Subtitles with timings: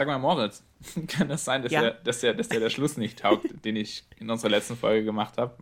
[0.00, 0.64] Sag mal, Moritz,
[1.08, 1.82] kann das sein, dass, ja.
[1.82, 5.04] der, dass, der, dass der der Schluss nicht taugt, den ich in unserer letzten Folge
[5.04, 5.56] gemacht habe?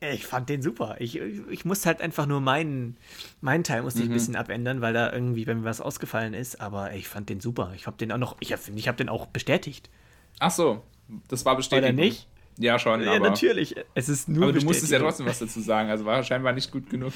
[0.00, 0.94] Ich fand den super.
[1.00, 2.96] Ich, ich musste halt einfach nur meinen,
[3.40, 4.12] meinen Teil musste ich mhm.
[4.12, 6.60] ein bisschen abändern, weil da irgendwie bei mir was ausgefallen ist.
[6.60, 7.72] Aber ich fand den super.
[7.74, 9.90] Ich habe den auch noch, ich finde, ich habe den auch bestätigt.
[10.38, 10.84] Ach so,
[11.26, 11.92] das war bestätigt.
[11.92, 12.28] Oder nicht?
[12.56, 13.02] Ja, schon.
[13.02, 13.74] Ja, aber, natürlich.
[13.94, 14.44] Es ist nur.
[14.44, 15.90] Aber du musstest ja trotzdem was dazu sagen.
[15.90, 17.12] Also war scheinbar nicht gut genug.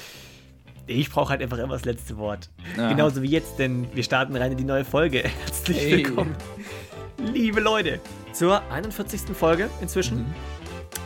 [0.87, 2.49] Ich brauche halt einfach immer das letzte Wort.
[2.77, 2.89] Aha.
[2.89, 5.23] Genauso wie jetzt, denn wir starten rein in die neue Folge.
[5.45, 6.05] Herzlich hey.
[6.05, 6.35] willkommen,
[7.33, 7.99] liebe Leute,
[8.33, 9.35] zur 41.
[9.35, 10.19] Folge inzwischen.
[10.19, 10.33] Mhm.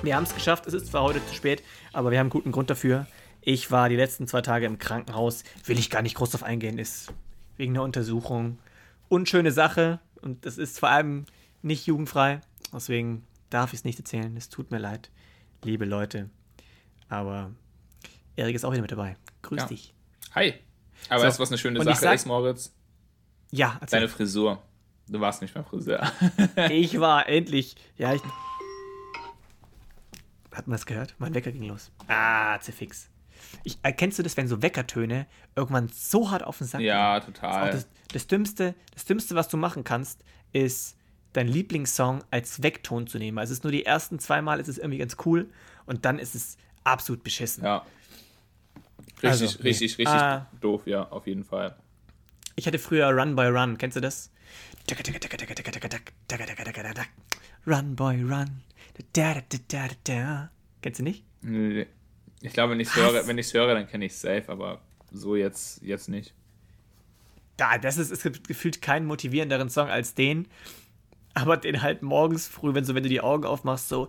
[0.01, 0.67] Wir haben es geschafft.
[0.67, 1.63] Es ist zwar heute zu spät,
[1.93, 3.07] aber wir haben guten Grund dafür.
[3.39, 5.45] Ich war die letzten zwei Tage im Krankenhaus.
[5.65, 6.77] Will ich gar nicht groß drauf eingehen.
[6.77, 7.13] Ist
[7.55, 8.59] wegen einer Untersuchung.
[9.07, 10.01] Unschöne Sache.
[10.21, 11.23] Und das ist vor allem
[11.61, 12.41] nicht jugendfrei.
[12.73, 14.35] Deswegen darf ich es nicht erzählen.
[14.35, 15.09] Es tut mir leid,
[15.63, 16.29] liebe Leute.
[17.07, 17.51] Aber
[18.35, 19.15] Erik ist auch wieder mit dabei.
[19.41, 19.67] Grüß ja.
[19.67, 19.93] dich.
[20.35, 20.53] Hi.
[21.07, 21.27] Aber so.
[21.27, 22.73] weißt du, was eine schöne Sache sag, ist, Moritz?
[23.51, 23.99] Ja, erzähl.
[23.99, 24.61] Deine Frisur.
[25.07, 26.11] Du warst nicht mehr Friseur.
[26.69, 27.75] ich war endlich.
[27.97, 28.21] Ja, ich.
[30.53, 31.15] Hat man das gehört?
[31.17, 31.91] Mein Wecker ging los.
[32.07, 33.09] Ah, zerfix.
[33.63, 37.33] Ich, erkennst du das, wenn so Weckertöne irgendwann so hart auf den Sack Ja, gehen?
[37.33, 37.71] total.
[37.71, 40.97] Das, das, Dümmste, das Dümmste, was du machen kannst, ist
[41.33, 43.37] dein Lieblingssong als Weckton zu nehmen.
[43.37, 45.49] Also es ist nur die ersten zwei Mal ist es irgendwie ganz cool
[45.85, 47.63] und dann ist es absolut beschissen.
[47.63, 47.85] Ja.
[49.23, 50.03] Richtig, also, richtig, nee.
[50.03, 51.75] richtig ah, doof, ja, auf jeden Fall.
[52.55, 54.31] Ich hatte früher Run Boy Run, kennst du das?
[57.67, 58.61] Run Boy Run.
[60.81, 61.23] Kennst du nicht?
[61.41, 61.87] Nee.
[62.41, 64.81] Ich glaube, wenn ich es höre, wenn höre, dann kenne ich es safe, aber
[65.11, 66.33] so jetzt, jetzt nicht.
[67.57, 70.47] Da, das ist, es gibt gefühlt keinen motivierenderen Song als den.
[71.33, 74.07] Aber den halt morgens früh, wenn so, wenn du die Augen aufmachst, so,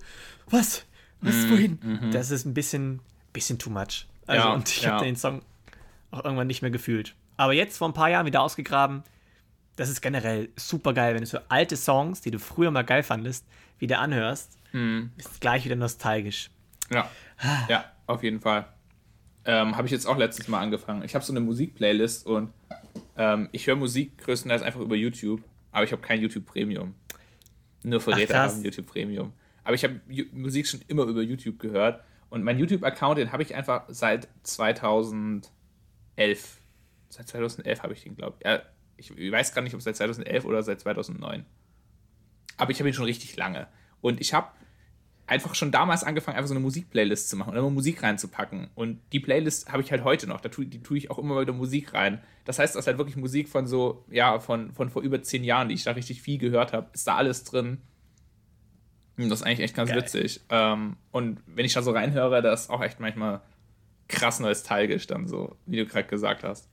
[0.49, 0.85] was?
[1.21, 1.79] Was, mm, wohin?
[1.81, 2.11] -hmm.
[2.13, 3.01] Das ist ein bisschen,
[3.33, 4.07] bisschen too much.
[4.31, 4.93] Also, ja, und ich ja.
[4.93, 5.43] habe den Song
[6.13, 7.17] auch irgendwann nicht mehr gefühlt.
[7.37, 9.03] Aber jetzt vor ein paar Jahren wieder ausgegraben.
[9.75, 13.03] Das ist generell super geil, wenn du so alte Songs, die du früher mal geil
[13.03, 13.45] fandest,
[13.79, 14.57] wieder anhörst.
[14.71, 15.11] Hm.
[15.17, 16.51] Ist gleich wieder nostalgisch.
[16.91, 17.11] Ja,
[17.69, 18.67] ja, auf jeden Fall.
[19.45, 21.03] Ähm, habe ich jetzt auch letztes Mal angefangen.
[21.03, 22.53] Ich habe so eine Musikplaylist und
[23.17, 25.43] ähm, ich höre Musik größtenteils einfach über YouTube,
[25.73, 26.95] aber ich habe kein YouTube Premium.
[27.83, 29.33] Nur Verräter haben YouTube Premium.
[29.65, 30.01] Aber ich habe
[30.33, 35.51] Musik schon immer über YouTube gehört und mein YouTube-Account, den habe ich einfach seit 2011.
[37.09, 38.47] Seit 2011 habe ich den, glaube ich.
[38.47, 38.63] Ja,
[38.97, 41.45] ich weiß gar nicht, ob seit 2011 oder seit 2009.
[42.57, 43.67] Aber ich habe ihn schon richtig lange.
[44.01, 44.49] Und ich habe
[45.27, 48.69] einfach schon damals angefangen, einfach so eine Musikplaylist zu machen und immer Musik reinzupacken.
[48.75, 50.41] Und die Playlist habe ich halt heute noch.
[50.41, 52.21] Da tue, die tue ich auch immer wieder Musik rein.
[52.45, 55.45] Das heißt, das ist halt wirklich Musik von so, ja, von, von vor über zehn
[55.45, 56.91] Jahren, die ich da richtig viel gehört habe.
[56.93, 57.79] Ist da alles drin.
[59.29, 60.01] Das ist eigentlich echt ganz Geil.
[60.01, 60.41] witzig.
[60.49, 63.41] Ähm, und wenn ich da so reinhöre, das ist auch echt manchmal
[64.09, 66.69] krass nostalgisch dann so, wie du gerade gesagt hast.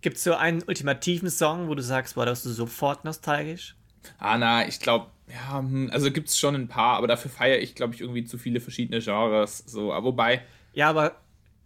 [0.00, 3.76] Gibt es so einen ultimativen Song, wo du sagst, boah, da bist du sofort nostalgisch?
[4.18, 7.58] Ah, na, ich glaube, ja, hm, also gibt es schon ein paar, aber dafür feiere
[7.58, 9.58] ich, glaube ich, irgendwie zu viele verschiedene Genres.
[9.66, 10.42] So, aber wobei.
[10.74, 11.16] Ja, aber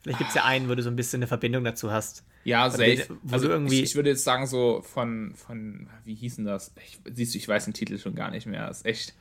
[0.02, 2.24] vielleicht gibt es ja einen, wo du so ein bisschen eine Verbindung dazu hast.
[2.44, 3.18] Ja, safe.
[3.30, 6.72] also irgendwie ich, ich, würde jetzt sagen, so von, von wie hießen das?
[6.82, 8.68] Ich, siehst du, ich weiß den Titel schon gar nicht mehr.
[8.68, 9.14] Das ist echt.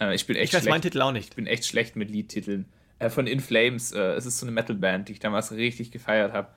[0.00, 0.70] Äh, ich bin echt ich weiß schlecht.
[0.70, 1.30] meinen Titel auch nicht.
[1.30, 2.66] Ich bin echt schlecht mit Liedtiteln.
[2.98, 6.32] Äh, von In Flames, äh, es ist so eine Metalband, die ich damals richtig gefeiert
[6.32, 6.48] habe.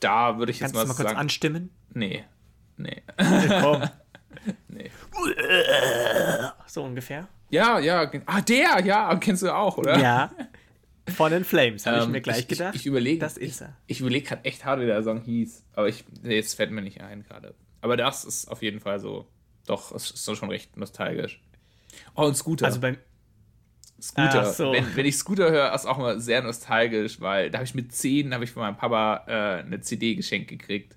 [0.00, 1.70] Da würde ich Kannst jetzt mal, du mal kurz sagen, anstimmen?
[1.92, 2.24] Nee.
[2.76, 3.02] Nee.
[3.60, 3.82] Komm.
[4.68, 4.90] nee.
[6.66, 7.28] So ungefähr.
[7.50, 8.10] Ja, ja.
[8.26, 9.98] Ah, der, ja, kennst du auch, oder?
[9.98, 10.30] Ja.
[11.08, 12.74] Von den Flames, habe ähm, ich mir gleich ich, gedacht.
[12.74, 13.18] Ich, ich überlege.
[13.18, 13.76] Das ist er.
[13.86, 15.64] Ich, ich überlege gerade echt hart, wie der Song hieß.
[15.72, 17.54] Aber ich, nee, jetzt fällt mir nicht ein gerade.
[17.80, 19.26] Aber das ist auf jeden Fall so.
[19.66, 21.40] Doch, es ist schon recht nostalgisch.
[22.14, 22.66] Oh, und Scooter.
[22.66, 22.96] Also beim.
[24.00, 24.44] Scooter.
[24.44, 24.72] So.
[24.72, 27.92] Wenn, wenn, ich Scooter höre, ist auch immer sehr nostalgisch, weil da habe ich mit
[27.92, 30.94] 10 habe ich von meinem Papa äh, eine CD geschenkt gekriegt.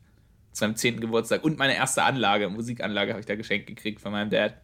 [0.52, 1.00] Zu meinem 10.
[1.00, 1.44] Geburtstag.
[1.44, 4.56] Und meine erste Anlage, Musikanlage, habe ich da geschenkt gekriegt von meinem Dad.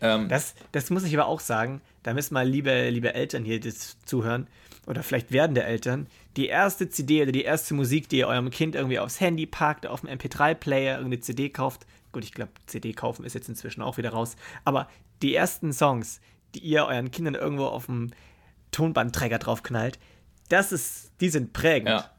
[0.00, 1.80] Ähm, das, das muss ich aber auch sagen.
[2.02, 3.60] Da müssen mal liebe, liebe Eltern hier
[4.04, 4.46] zuhören.
[4.86, 6.06] Oder vielleicht werdende Eltern.
[6.36, 9.86] Die erste CD oder die erste Musik, die ihr eurem Kind irgendwie aufs Handy packt,
[9.86, 13.98] auf dem MP3-Player, irgendeine CD kauft, Gut, ich glaube, CD kaufen ist jetzt inzwischen auch
[13.98, 14.36] wieder raus.
[14.64, 14.88] Aber
[15.20, 16.22] die ersten Songs,
[16.54, 18.10] die ihr euren Kindern irgendwo auf dem
[18.70, 19.98] Tonbandträger draufknallt,
[20.48, 21.90] das ist, die sind prägend.
[21.90, 22.10] Ja.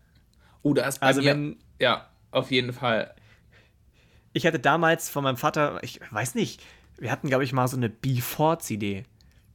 [0.61, 3.15] Oh, da ist also mir, wenn, ja, auf jeden Fall.
[4.33, 6.63] Ich hatte damals von meinem Vater, ich weiß nicht,
[6.99, 9.03] wir hatten, glaube ich, mal so eine B4-CD.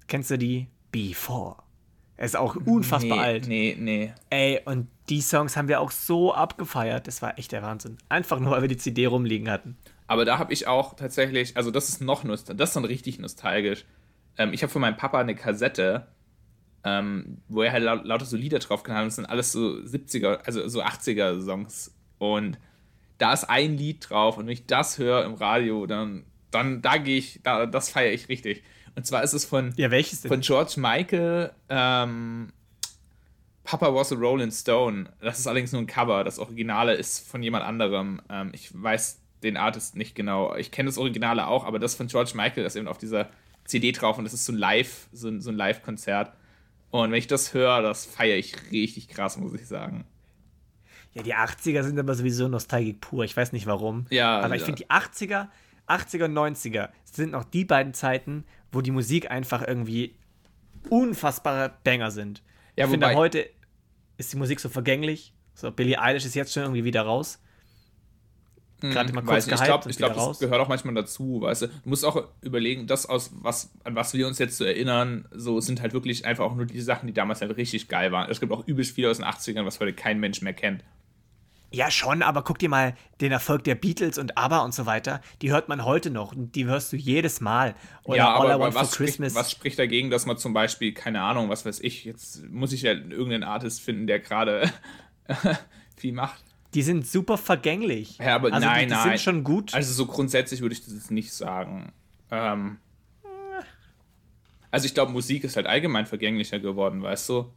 [0.08, 0.67] Kennst du die?
[0.93, 1.55] B4.
[2.17, 3.46] Er ist auch unfassbar nee, alt.
[3.46, 4.12] Nee, nee.
[4.28, 7.06] Ey, und die Songs haben wir auch so abgefeiert.
[7.06, 7.99] Das war echt der Wahnsinn.
[8.08, 9.76] Einfach nur, weil wir die CD rumliegen hatten.
[10.12, 13.19] Aber da habe ich auch tatsächlich, also das ist noch nostalgisch, das ist dann richtig
[13.19, 13.87] nostalgisch.
[14.37, 16.06] Ähm, ich habe von meinem Papa eine Kassette,
[16.85, 19.06] ähm, wo er halt laut, lauter so Lieder drauf kann.
[19.06, 21.94] Das sind alles so 70er, also so 80er Songs.
[22.19, 22.59] Und
[23.17, 26.99] da ist ein Lied drauf und wenn ich das höre im Radio, dann, dann da
[26.99, 28.62] gehe ich, da, das feiere ich richtig.
[28.94, 30.29] Und zwar ist es von, ja, welches denn?
[30.29, 32.53] von George Michael, ähm,
[33.65, 35.06] Papa was a Rolling Stone.
[35.23, 36.23] Das ist allerdings nur ein Cover.
[36.23, 38.20] Das Originale ist von jemand anderem.
[38.29, 40.55] Ähm, ich weiß den Artist nicht genau.
[40.56, 43.29] Ich kenne das Originale auch, aber das von George Michael ist eben auf dieser
[43.65, 46.33] CD drauf und das ist so ein Live, so ein, so ein Live-Konzert.
[46.91, 50.05] Und wenn ich das höre, das feiere ich richtig krass, muss ich sagen.
[51.15, 53.25] Ja, die 80er sind aber sowieso Nostalgik pur.
[53.25, 54.06] Ich weiß nicht warum.
[54.11, 54.41] Ja.
[54.41, 54.67] Aber ich ja.
[54.67, 55.49] finde die 80er,
[55.89, 60.15] 80er und 90er sind noch die beiden Zeiten, wo die Musik einfach irgendwie
[60.89, 62.43] unfassbare Banger sind.
[62.77, 63.49] Ja, ich finde, heute
[64.17, 65.35] ist die Musik so vergänglich.
[65.55, 67.42] So, Billie Eilish ist jetzt schon irgendwie wieder raus.
[68.82, 71.67] Hm, Gerade mal kurz gehypt Ich glaube, glaub, das gehört auch manchmal dazu, weißt du.
[71.69, 75.26] Du musst auch überlegen, das aus was, an was wir uns jetzt zu so erinnern,
[75.31, 78.31] so sind halt wirklich einfach auch nur die Sachen, die damals halt richtig geil waren.
[78.31, 80.82] Es gibt auch übelst viel aus den 80ern, was heute kein Mensch mehr kennt.
[81.70, 85.23] Ja, schon, aber guck dir mal den Erfolg der Beatles und ABBA und so weiter.
[85.40, 87.75] Die hört man heute noch und die hörst du jedes Mal.
[88.05, 91.49] Oder ja, aber, aber was, spricht, was spricht dagegen, dass man zum Beispiel, keine Ahnung,
[91.49, 94.70] was weiß ich, jetzt muss ich ja irgendeinen Artist finden, der gerade
[95.96, 96.44] viel macht.
[96.74, 98.19] Die sind super vergänglich.
[98.19, 99.08] Ja, aber also nein, die, die nein.
[99.10, 99.74] sind schon gut.
[99.74, 101.92] Also so grundsätzlich würde ich das jetzt nicht sagen.
[102.30, 102.78] Ähm,
[104.70, 107.52] also ich glaube, Musik ist halt allgemein vergänglicher geworden, weißt du?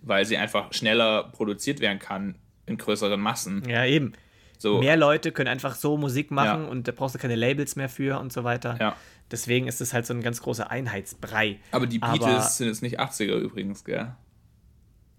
[0.00, 3.62] Weil sie einfach schneller produziert werden kann in größeren Massen.
[3.68, 4.14] Ja, eben.
[4.58, 4.78] So.
[4.78, 6.68] Mehr Leute können einfach so Musik machen ja.
[6.68, 8.78] und da brauchst du keine Labels mehr für und so weiter.
[8.80, 8.96] Ja.
[9.30, 11.58] Deswegen ist es halt so ein ganz großer Einheitsbrei.
[11.70, 14.14] Aber die Beatles aber, sind jetzt nicht 80er übrigens, gell?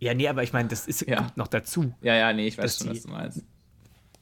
[0.06, 1.16] Ja, nee, aber ich meine, das ist, ja.
[1.16, 1.92] kommt noch dazu.
[2.02, 3.44] Ja, ja, nee, ich weiß schon, was du meinst.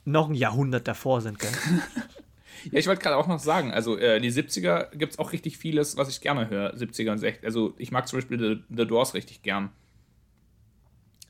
[0.06, 1.51] Noch ein Jahrhundert davor sind, gell?
[2.71, 5.57] ja, ich wollte gerade auch noch sagen, also äh, die 70er gibt es auch richtig
[5.57, 6.74] vieles, was ich gerne höre.
[6.74, 7.44] 70er und 60er.
[7.44, 9.71] Also ich mag zum Beispiel The, The Doors richtig gern.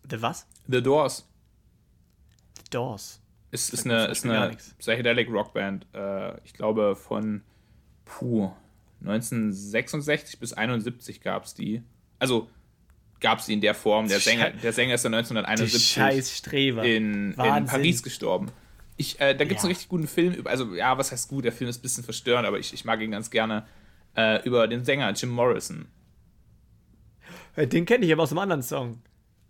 [0.07, 0.45] The was?
[0.67, 1.27] The Doors.
[2.69, 3.23] Doors.
[3.49, 7.41] Ist, ist eine, ist eine Psychedelic Rockband, äh, ich glaube von
[8.05, 8.51] puh,
[9.01, 11.81] 1966 bis 71 gab es die.
[12.19, 12.49] Also
[13.23, 14.07] gab es die in der Form.
[14.07, 15.97] Der Sänger, der Sänger ist ja 1971
[16.83, 18.51] in, in, Paris gestorben.
[18.97, 19.63] Ich, äh, da gibt es ja.
[19.63, 22.03] einen richtig guten Film, über, also ja, was heißt gut, der Film ist ein bisschen
[22.03, 23.65] verstörend, aber ich, ich mag ihn ganz gerne,
[24.15, 25.87] äh, über den Sänger Jim Morrison.
[27.57, 29.01] Den kenne ich aber aus einem anderen Song.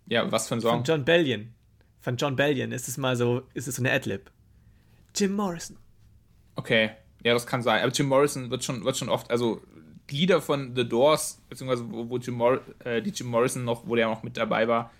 [0.06, 0.70] Ja, was für ein Song?
[0.70, 1.54] Von John Bellion
[2.04, 4.30] von John Bellion ist es mal so, ist es so eine Adlib.
[5.14, 5.78] Jim Morrison.
[6.54, 6.90] Okay,
[7.22, 7.82] ja, das kann sein.
[7.82, 9.62] Aber Jim Morrison wird schon, wird schon oft, also
[10.10, 13.94] Lieder von The Doors, beziehungsweise wo, wo Jim Mor äh, die Jim Morrison noch, wo
[13.96, 14.90] der noch mit dabei war,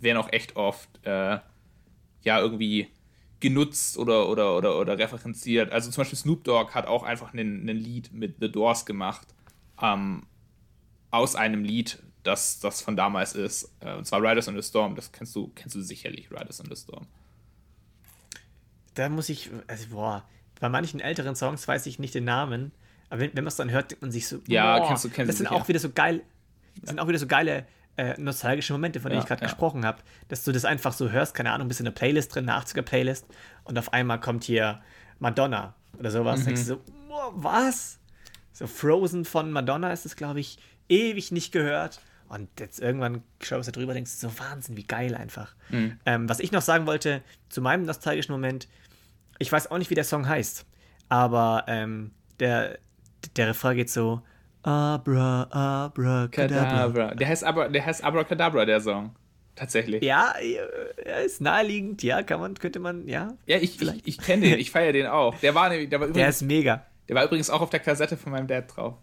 [0.00, 1.38] werden auch echt oft äh,
[2.22, 2.88] ja irgendwie
[3.40, 5.70] genutzt oder, oder, oder, oder referenziert.
[5.70, 9.28] Also zum Beispiel Snoop Dogg hat auch einfach ein Lied mit The Doors gemacht.
[9.80, 10.26] Ähm,
[11.10, 13.72] aus einem Lied, das, das von damals ist.
[13.80, 14.96] Äh, und zwar Riders on the Storm.
[14.96, 17.06] Das kennst du, kennst du sicherlich, Riders on the Storm.
[18.94, 20.24] Da muss ich, also boah,
[20.60, 22.72] bei manchen älteren Songs weiß ich nicht den Namen,
[23.10, 25.08] aber wenn, wenn man es dann hört, denkt man sich so, ja, boah, kennst du,
[25.10, 26.22] kennst das sind auch wieder so geil,
[26.80, 27.66] das sind auch wieder so geile
[27.96, 29.48] äh, nostalgische Momente, von denen ja, ich gerade ja.
[29.48, 32.48] gesprochen habe, dass du das einfach so hörst, keine Ahnung, bist in der Playlist drin,
[32.48, 33.26] eine 80er Playlist
[33.64, 34.80] und auf einmal kommt hier
[35.18, 36.44] Madonna oder sowas, mhm.
[36.46, 37.98] denkst du so, boah, was?
[38.52, 40.58] So Frozen von Madonna ist es, glaube ich,
[40.88, 42.00] ewig nicht gehört.
[42.28, 45.54] Und jetzt irgendwann schaust du drüber denkst, so Wahnsinn, wie geil einfach.
[45.70, 45.98] Mhm.
[46.04, 48.68] Ähm, was ich noch sagen wollte zu meinem nostalgischen Moment,
[49.38, 50.66] ich weiß auch nicht, wie der Song heißt,
[51.08, 52.78] aber ähm, der,
[53.36, 54.22] der Refrain geht so
[54.62, 57.14] Abra, Abra, Kadabra.
[57.14, 59.14] Der heißt, aber, der heißt Abracadabra, der Song.
[59.54, 60.04] Tatsächlich.
[60.04, 60.34] Ja,
[61.04, 63.34] er ist naheliegend, ja, kann man, könnte man, ja.
[63.46, 65.36] Ja, ich, ich, ich kenne den, ich feiere den auch.
[65.40, 66.86] Der war, der war übrigens, Der ist mega.
[67.08, 68.94] Der war übrigens auch auf der Kassette von meinem Dad drauf.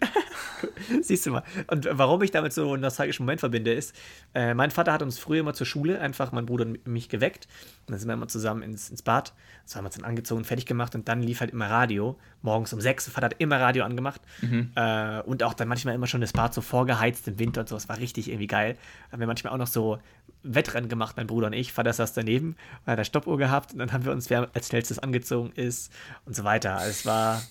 [1.02, 1.42] Siehst du mal.
[1.66, 3.94] Und warum ich damit so einen nostalgischen Moment verbinde, ist,
[4.34, 7.46] äh, mein Vater hat uns früher immer zur Schule einfach, mein Bruder und mich geweckt.
[7.86, 9.32] Und dann sind wir immer zusammen ins, ins Bad.
[9.64, 12.18] So haben wir uns dann angezogen, fertig gemacht und dann lief halt immer Radio.
[12.42, 13.08] Morgens um sechs.
[13.08, 14.20] Vater hat immer Radio angemacht.
[14.40, 14.70] Mhm.
[14.74, 17.76] Äh, und auch dann manchmal immer schon das Bad so vorgeheizt im Winter und so.
[17.76, 18.76] Das war richtig irgendwie geil.
[19.10, 19.98] Haben wir manchmal auch noch so
[20.42, 21.72] Wettrennen gemacht, mein Bruder und ich.
[21.72, 24.98] Vater saß daneben, hat eine Stoppuhr gehabt und dann haben wir uns, wer als schnellstes
[24.98, 25.92] angezogen ist
[26.24, 26.76] und so weiter.
[26.76, 27.42] Also es war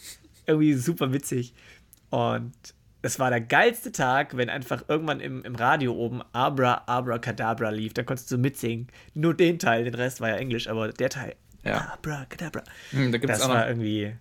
[0.45, 1.53] irgendwie super witzig.
[2.15, 2.53] Und
[3.01, 7.71] es war der geilste Tag, wenn einfach irgendwann im, im Radio oben Abra, Abra, Kadabra
[7.71, 7.93] lief.
[7.93, 8.87] Da konntest du mitsingen.
[9.13, 11.35] Nur den Teil, den Rest war ja Englisch, aber der Teil.
[11.65, 11.91] Ja.
[11.91, 12.63] Abra, Kadabra.
[12.91, 14.15] Hm, da das auch war irgendwie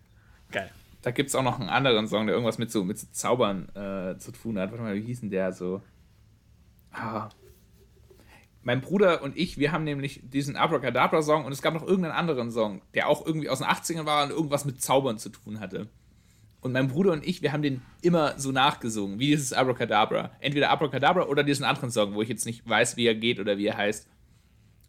[0.51, 0.73] geil.
[1.03, 3.69] Da gibt es auch noch einen anderen Song, der irgendwas mit so, mit so Zaubern
[3.77, 4.73] äh, zu tun hat.
[4.73, 5.81] Warte mal, wie hieß denn der so?
[6.91, 7.29] Ah.
[8.65, 12.51] Mein Bruder und ich, wir haben nämlich diesen Abracadabra-Song und es gab noch irgendeinen anderen
[12.51, 15.87] Song, der auch irgendwie aus den 80ern war und irgendwas mit Zaubern zu tun hatte.
[16.65, 20.31] Und mein Bruder und ich, wir haben den immer so nachgesungen, wie dieses Abracadabra.
[20.41, 23.59] Entweder Abracadabra oder diesen anderen Song, wo ich jetzt nicht weiß, wie er geht oder
[23.59, 24.09] wie er heißt.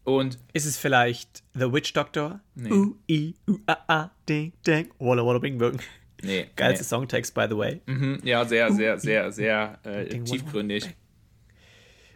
[0.05, 2.39] Und ist es vielleicht The Witch Doctor?
[2.53, 2.72] Nee.
[2.72, 5.82] Uh, i, uh, a, a, ding, ding, walla, walla, bing, bing.
[6.24, 6.48] Nee.
[6.55, 6.88] Geilste nee.
[6.88, 7.82] Songtext, by the way.
[7.88, 10.96] Mhm, ja, sehr, sehr, sehr, sehr äh, tiefgründig.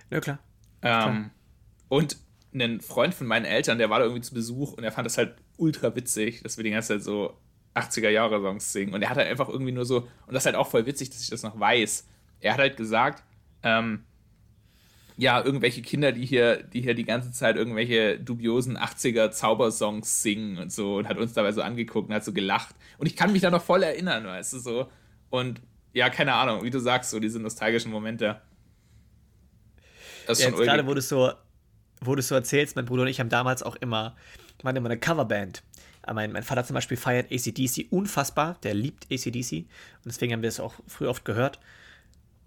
[0.09, 0.39] Ja, klar.
[0.83, 1.31] Ähm, klar.
[1.89, 2.17] Und
[2.53, 5.17] ein Freund von meinen Eltern, der war da irgendwie zu Besuch und er fand das
[5.17, 7.37] halt ultra witzig, dass wir die ganze Zeit so
[7.79, 8.93] 80er-Jahre-Songs singen.
[8.93, 11.09] Und er hat halt einfach irgendwie nur so, und das ist halt auch voll witzig,
[11.09, 12.07] dass ich das noch weiß.
[12.41, 13.23] Er hat halt gesagt,
[13.63, 14.03] ähm,
[15.17, 20.57] ja, irgendwelche Kinder, die hier, die hier die ganze Zeit irgendwelche dubiosen 80er Zaubersongs singen
[20.57, 22.73] und so und hat uns dabei so angeguckt und hat so gelacht.
[22.97, 24.89] Und ich kann mich da noch voll erinnern, weißt du, so.
[25.29, 28.39] Und ja, keine Ahnung, wie du sagst, so diese nostalgischen Momente.
[30.25, 31.33] Das ist ja, schon gerade, wo du so,
[31.99, 34.15] wo du so erzählst, mein Bruder und ich haben damals auch immer,
[34.63, 35.63] waren immer eine Coverband.
[36.13, 40.49] Mein, mein Vater zum Beispiel feiert ACDC unfassbar, der liebt ACDC und deswegen haben wir
[40.49, 41.59] es auch früher oft gehört.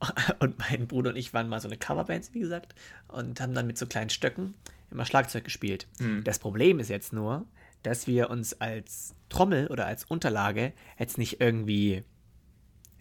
[0.40, 2.74] Und mein Bruder und ich waren mal so eine Coverband, wie gesagt,
[3.06, 4.54] und haben dann mit so kleinen Stöcken
[4.90, 5.86] immer Schlagzeug gespielt.
[6.00, 6.24] Mhm.
[6.24, 7.46] Das Problem ist jetzt nur,
[7.84, 12.02] dass wir uns als Trommel oder als Unterlage jetzt nicht irgendwie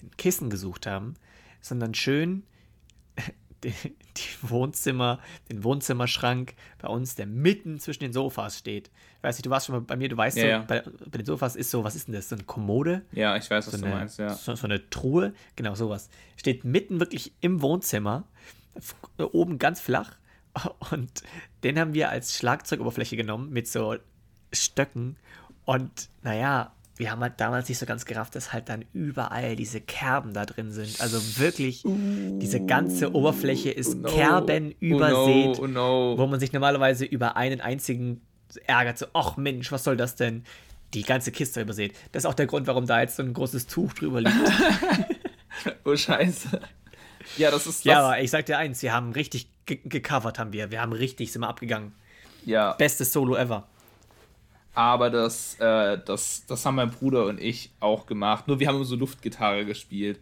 [0.03, 1.15] ein Kissen gesucht haben,
[1.59, 2.43] sondern schön
[3.63, 3.71] die,
[4.41, 8.89] Wohnzimmer, den Wohnzimmerschrank bei uns, der mitten zwischen den Sofas steht.
[9.17, 10.59] Ich weiß nicht, du warst schon mal bei mir, du weißt ja, so, ja.
[10.59, 12.29] Bei, bei, den Sofas ist so, was ist denn das?
[12.29, 13.03] So eine Kommode?
[13.11, 14.33] Ja, ich weiß, was so du meinst, ja.
[14.33, 16.09] So, so, eine Truhe, genau sowas.
[16.37, 18.25] Steht mitten wirklich im Wohnzimmer,
[19.17, 20.15] oben ganz flach.
[20.91, 21.23] Und
[21.63, 23.95] den haben wir als Schlagzeugoberfläche genommen mit so
[24.51, 25.17] Stöcken.
[25.65, 29.81] Und naja, wir haben halt damals nicht so ganz gerafft, dass halt dann überall diese
[29.81, 31.01] Kerben da drin sind.
[31.01, 36.17] Also wirklich, diese ganze Oberfläche ist oh no, Kerben übersät, oh no, oh no.
[36.19, 38.21] wo man sich normalerweise über einen einzigen
[38.67, 38.99] ärgert.
[38.99, 40.43] So, ach Mensch, was soll das denn?
[40.93, 41.95] Die ganze Kiste übersät.
[42.11, 44.35] Das ist auch der Grund, warum da jetzt so ein großes Tuch drüber liegt.
[45.85, 46.61] oh Scheiße.
[47.37, 47.83] Ja, das ist das.
[47.83, 50.69] Ja, aber ich sag dir eins, wir haben richtig gecovert, haben wir.
[50.69, 51.93] Wir haben richtig, sind wir abgegangen.
[52.45, 52.73] Ja.
[52.73, 53.67] Bestes Solo ever.
[54.73, 58.47] Aber das, äh, das, das haben mein Bruder und ich auch gemacht.
[58.47, 60.19] Nur wir haben so Luftgitarre gespielt.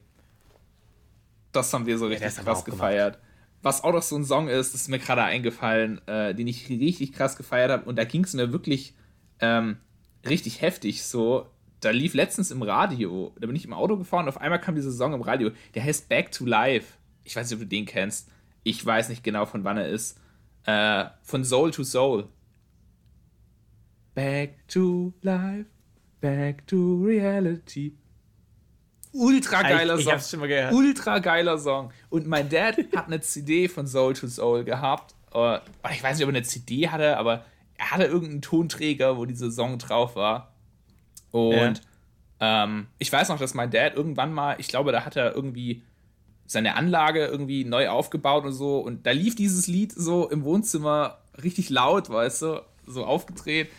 [1.52, 3.16] Das haben wir so richtig ja, krass gefeiert.
[3.16, 3.30] Gemacht.
[3.62, 7.14] Was auch noch so ein Song ist, ist mir gerade eingefallen, äh, den ich richtig
[7.14, 7.86] krass gefeiert habe.
[7.86, 8.96] Und da ging es mir wirklich
[9.40, 9.78] ähm,
[10.28, 11.04] richtig heftig.
[11.04, 11.48] So,
[11.80, 14.76] da lief letztens im Radio, da bin ich im Auto gefahren und auf einmal kam
[14.76, 15.52] dieser Song im Radio.
[15.76, 16.94] Der heißt Back to Life.
[17.24, 18.30] Ich weiß nicht, ob du den kennst.
[18.64, 20.20] Ich weiß nicht genau, von wann er ist.
[20.66, 22.28] Äh, von Soul to Soul.
[24.16, 25.66] Back to life,
[26.20, 27.94] back to reality.
[29.12, 30.14] Ultra geiler ich, ich Song.
[30.14, 30.74] Hab's schon mal gehört.
[30.74, 31.92] Ultra geiler Song.
[32.10, 35.16] Und mein Dad hat eine CD von Soul to Soul gehabt.
[35.34, 35.58] Uh,
[35.92, 37.46] ich weiß nicht, ob er eine CD hatte, aber
[37.78, 40.54] er hatte irgendeinen Tonträger, wo dieser Song drauf war.
[41.32, 41.82] Und
[42.42, 42.64] ja.
[42.64, 45.84] ähm, ich weiß noch, dass mein Dad irgendwann mal, ich glaube, da hat er irgendwie
[46.46, 48.80] seine Anlage irgendwie neu aufgebaut und so.
[48.80, 53.70] Und da lief dieses Lied so im Wohnzimmer richtig laut, weißt du, so aufgedreht.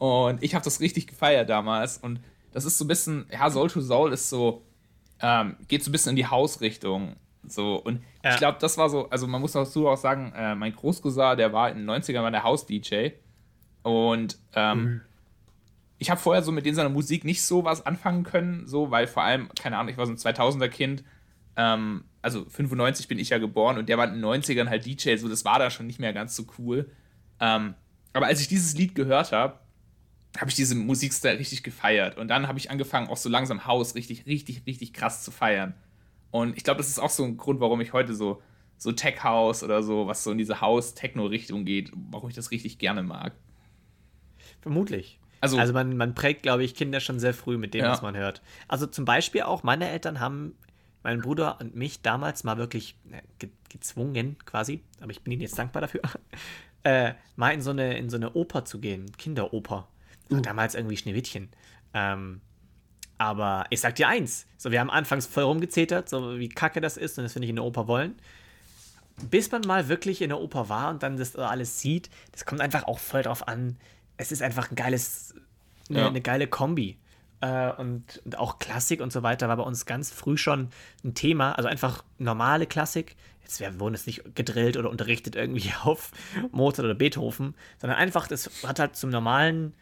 [0.00, 1.98] Und ich habe das richtig gefeiert damals.
[1.98, 2.20] Und
[2.52, 4.64] das ist so ein bisschen, ja, Soul to Soul ist so,
[5.20, 7.16] ähm, geht so ein bisschen in die Hausrichtung.
[7.46, 8.30] So, und ja.
[8.30, 11.52] ich glaube, das war so, also man muss dazu auch sagen, äh, mein Großcousin, der
[11.52, 13.10] war in den 90ern war der Haus-DJ.
[13.82, 15.00] Und ähm, mhm.
[15.98, 19.06] ich habe vorher so mit den seiner Musik nicht so was anfangen können, so, weil
[19.06, 21.04] vor allem, keine Ahnung, ich war so ein 2000er-Kind.
[21.56, 25.16] Ähm, also 95 bin ich ja geboren und der war in den 90ern halt DJ,
[25.16, 26.90] so das war da schon nicht mehr ganz so cool.
[27.38, 27.74] Ähm,
[28.14, 29.58] aber als ich dieses Lied gehört habe,
[30.38, 32.16] habe ich diese Musikstil richtig gefeiert.
[32.16, 35.74] Und dann habe ich angefangen, auch so langsam Haus richtig, richtig, richtig krass zu feiern.
[36.30, 38.40] Und ich glaube, das ist auch so ein Grund, warum ich heute so,
[38.76, 42.78] so Tech House oder so, was so in diese House-Techno-Richtung geht, warum ich das richtig
[42.78, 43.32] gerne mag.
[44.60, 45.18] Vermutlich.
[45.40, 47.90] Also, also man, man prägt, glaube ich, Kinder schon sehr früh mit dem, ja.
[47.90, 48.42] was man hört.
[48.68, 50.54] Also zum Beispiel auch, meine Eltern haben
[51.02, 52.96] meinen Bruder und mich damals mal wirklich
[53.38, 56.00] ge gezwungen, quasi, aber ich bin ihnen jetzt dankbar dafür,
[56.82, 59.86] äh, mal in so, eine, in so eine Oper zu gehen, Kinderoper.
[60.30, 60.40] Uh.
[60.40, 61.50] Damals irgendwie Schneewittchen.
[61.94, 62.40] Ähm,
[63.18, 66.96] aber ich sag dir eins: so, wir haben anfangs voll rumgezetert, so wie kacke das
[66.96, 68.14] ist und das wir nicht in der Oper wollen.
[69.28, 72.62] Bis man mal wirklich in der Oper war und dann das alles sieht, das kommt
[72.62, 73.76] einfach auch voll drauf an.
[74.16, 75.34] Es ist einfach ein geiles,
[75.90, 76.06] eine, ja.
[76.06, 76.96] eine geile Kombi.
[77.42, 80.70] Äh, und, und, auch Klassik und so weiter war bei uns ganz früh schon
[81.04, 81.52] ein Thema.
[81.52, 83.16] Also einfach normale Klassik.
[83.42, 86.12] Jetzt wir wurden jetzt nicht gedrillt oder unterrichtet irgendwie auf
[86.52, 89.74] Mozart oder Beethoven, sondern einfach, das hat halt zum normalen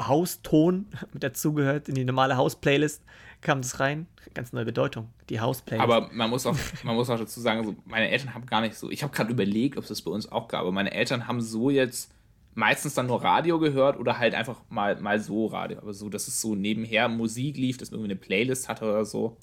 [0.00, 3.02] Hauston mit dazugehört, in die normale Haus-Playlist
[3.40, 4.06] kam das rein.
[4.34, 5.82] Ganz neue Bedeutung, die Haus-Playlist.
[5.82, 8.74] Aber man muss auch, man muss auch dazu sagen, so, meine Eltern haben gar nicht
[8.74, 11.26] so, ich habe gerade überlegt, ob es das bei uns auch gab, aber meine Eltern
[11.26, 12.12] haben so jetzt
[12.54, 15.78] meistens dann nur Radio gehört oder halt einfach mal, mal so Radio.
[15.78, 19.04] Aber so, dass es so nebenher Musik lief, dass man irgendwie eine Playlist hatte oder
[19.04, 19.36] so.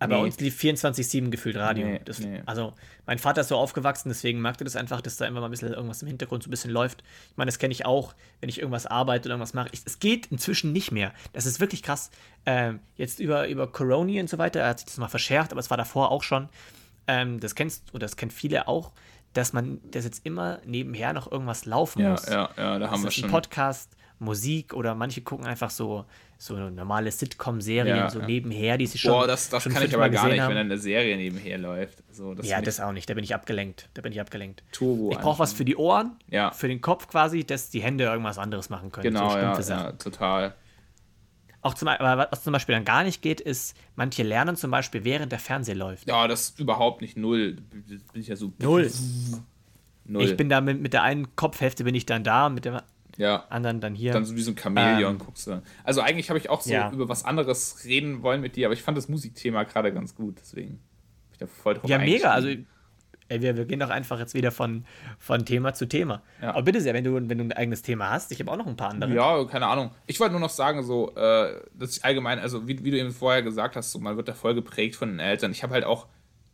[0.00, 0.20] Aber nee.
[0.20, 1.86] bei uns lief 24-7 gefühlt Radio.
[1.86, 2.40] Nee, das, nee.
[2.46, 2.72] Also,
[3.04, 5.72] mein Vater ist so aufgewachsen, deswegen merkte das einfach, dass da immer mal ein bisschen
[5.72, 7.04] irgendwas im Hintergrund so ein bisschen läuft.
[7.30, 9.68] Ich meine, das kenne ich auch, wenn ich irgendwas arbeite oder irgendwas mache.
[9.72, 11.12] Es geht inzwischen nicht mehr.
[11.34, 12.10] Das ist wirklich krass.
[12.46, 15.60] Ähm, jetzt über, über Corona und so weiter, er hat sich das mal verschärft, aber
[15.60, 16.48] es war davor auch schon.
[17.06, 18.92] Ähm, das kennst oder das kennt viele auch,
[19.34, 22.26] dass man das jetzt immer nebenher noch irgendwas laufen ja, muss.
[22.26, 23.30] Ja, ja, da haben wir schon.
[23.30, 26.06] Podcast, Musik oder manche gucken einfach so,
[26.42, 28.26] so normale Sitcom-Serien ja, so ja.
[28.26, 29.12] nebenher, die sie schon.
[29.12, 30.48] Boah, das, das schon kann ich aber gar nicht, haben.
[30.48, 31.98] wenn eine Serie nebenher läuft.
[32.10, 33.10] So, das ja, das auch nicht.
[33.10, 33.90] Da bin ich abgelenkt.
[33.92, 34.62] Da bin ich abgelenkt.
[34.72, 35.10] Turbo.
[35.12, 36.50] Ich brauche was für die Ohren, ja.
[36.50, 39.12] für den Kopf quasi, dass die Hände irgendwas anderes machen können.
[39.12, 40.54] Genau, so ja, ja, total.
[41.60, 45.32] Auch zum, was zum Beispiel dann gar nicht geht, ist, manche lernen zum Beispiel, während
[45.32, 46.08] der Fernseher läuft.
[46.08, 47.58] Ja, das ist überhaupt nicht null.
[48.14, 48.50] Bin ich ja so.
[48.58, 48.90] Null.
[50.06, 50.22] null.
[50.22, 52.82] Ich bin da mit, mit der einen Kopfhälfte bin ich dann da, mit der
[53.16, 53.44] ja.
[53.48, 54.12] anderen dann hier.
[54.12, 55.62] Dann so wie so ein Chamäleon ähm, guckst du.
[55.84, 56.90] Also eigentlich habe ich auch so ja.
[56.92, 60.36] über was anderes reden wollen mit dir, aber ich fand das Musikthema gerade ganz gut,
[60.40, 62.30] deswegen bin ich da voll drauf Ja, mega.
[62.30, 62.48] Also
[63.30, 64.84] ey, wir, wir gehen doch einfach jetzt wieder von,
[65.18, 66.22] von Thema zu Thema.
[66.42, 66.50] Ja.
[66.50, 68.66] Aber bitte sehr, wenn du, wenn du ein eigenes Thema hast, ich habe auch noch
[68.66, 69.14] ein paar andere.
[69.14, 69.92] Ja, keine Ahnung.
[70.06, 73.12] Ich wollte nur noch sagen, so, äh, dass ich allgemein, also wie, wie du eben
[73.12, 75.52] vorher gesagt hast, so, man wird da voll geprägt von den Eltern.
[75.52, 76.08] Ich habe halt auch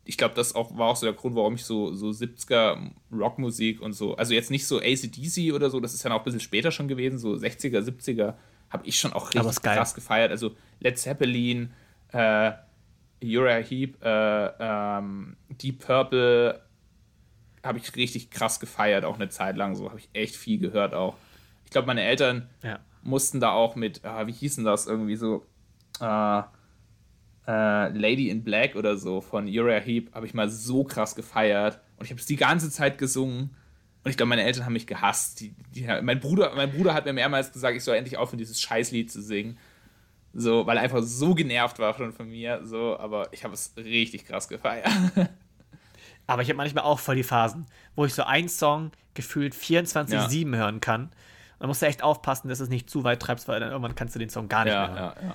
[0.07, 3.83] ich glaube, das auch, war auch so der Grund, warum ich so, so 70er Rockmusik
[3.83, 6.41] und so, also jetzt nicht so ACDC oder so, das ist ja noch ein bisschen
[6.41, 8.35] später schon gewesen, so 60er, 70er,
[8.71, 10.31] habe ich schon auch richtig krass gefeiert.
[10.31, 11.73] Also Led Zeppelin,
[12.13, 12.53] äh,
[13.23, 16.61] Uriah Heep, äh, ähm, Deep Purple
[17.65, 19.75] habe ich richtig krass gefeiert, auch eine Zeit lang.
[19.75, 21.17] So habe ich echt viel gehört auch.
[21.65, 22.79] Ich glaube, meine Eltern ja.
[23.03, 25.45] mussten da auch mit, ah, wie hießen das irgendwie so,
[26.01, 26.43] äh,
[27.47, 31.81] äh, Lady in Black oder so von Uriah Heep habe ich mal so krass gefeiert
[31.97, 33.51] und ich habe es die ganze Zeit gesungen
[34.07, 35.41] und ich glaube, meine Eltern haben mich gehasst.
[35.41, 38.61] Die, die, mein, Bruder, mein Bruder hat mir mehrmals gesagt, ich soll endlich aufhören, dieses
[38.61, 39.59] Scheißlied zu singen.
[40.33, 42.61] So, weil er einfach so genervt war schon von mir.
[42.65, 44.89] So, aber ich habe es richtig krass gefeiert.
[46.29, 50.53] aber ich habe manchmal auch voll die Phasen, wo ich so einen Song gefühlt 24-7
[50.53, 50.57] ja.
[50.57, 51.11] hören kann.
[51.59, 54.15] Man muss ja echt aufpassen, dass es nicht zu weit treibst, weil dann irgendwann kannst
[54.15, 55.17] du den Song gar nicht ja, mehr hören.
[55.21, 55.35] Ja, ja.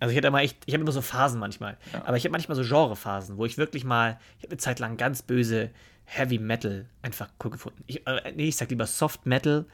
[0.00, 1.76] Also ich hatte immer echt, ich habe immer so Phasen manchmal.
[1.92, 2.04] Ja.
[2.04, 4.96] Aber ich habe manchmal so Genrephasen, wo ich wirklich mal, ich habe eine Zeit lang
[4.96, 5.70] ganz böse
[6.04, 7.82] Heavy Metal einfach cool gefunden.
[7.86, 9.66] Ich, äh, nee, ich sag lieber Soft Metal.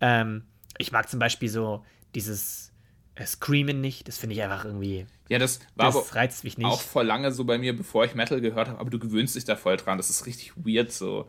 [0.00, 0.44] Ähm,
[0.78, 2.72] ich mag zum Beispiel so dieses
[3.14, 4.08] äh, Screamen nicht.
[4.08, 5.06] Das finde ich einfach irgendwie.
[5.28, 6.66] Ja, das war das reizt mich nicht.
[6.66, 8.78] auch vor lange so bei mir, bevor ich Metal gehört habe.
[8.78, 9.98] Aber du gewöhnst dich da voll dran.
[9.98, 11.28] Das ist richtig weird so.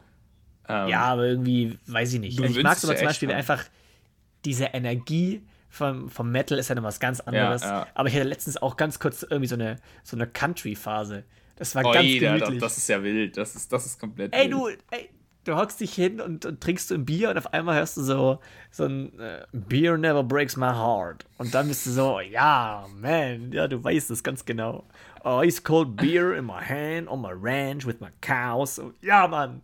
[0.70, 2.40] Ähm, ja, aber irgendwie, weiß ich nicht.
[2.40, 3.64] Also ich mag aber zum Beispiel einfach
[4.46, 5.42] diese Energie
[5.74, 7.64] vom, vom Metal ist ja noch was ganz anderes.
[7.64, 7.88] Ja, ja.
[7.96, 11.24] Aber ich hatte letztens auch ganz kurz irgendwie so eine, so eine Country-Phase.
[11.56, 12.62] Das war Oi, ganz gemütlich.
[12.62, 13.38] das ist ja wild.
[13.38, 14.52] Das ist, das ist komplett ey, wild.
[14.52, 15.10] Du, ey,
[15.46, 18.04] du hockst dich hin und, und, trinkst du ein Bier und auf einmal hörst du
[18.04, 21.26] so, so ein äh, Beer never breaks my heart.
[21.40, 24.84] Und dann bist du so, ja, man, ja, du weißt es ganz genau.
[25.26, 28.76] Ice cold beer in my hand on my ranch with my cows.
[28.76, 29.62] So, ja, Mann,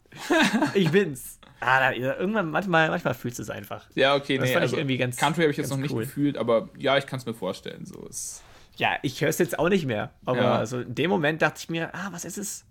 [0.74, 1.38] ich bin's.
[1.62, 3.86] Ah, da, irgendwann, manchmal, manchmal fühlst du es einfach.
[3.94, 5.94] Ja, okay, das nee, fand also, ich irgendwie ganz Country habe ich jetzt noch nicht
[5.94, 6.06] cool.
[6.06, 7.86] gefühlt, aber ja, ich kann es mir vorstellen.
[7.86, 8.42] So ist
[8.80, 10.12] ja, ich höre es jetzt auch nicht mehr.
[10.26, 10.56] Aber ja.
[10.56, 12.66] also in dem Moment dachte ich mir, ah, was ist es?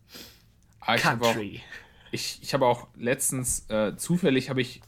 [0.80, 1.26] Ah, ich Country.
[1.26, 4.80] Hab auch, ich ich habe auch letztens, äh, zufällig habe ich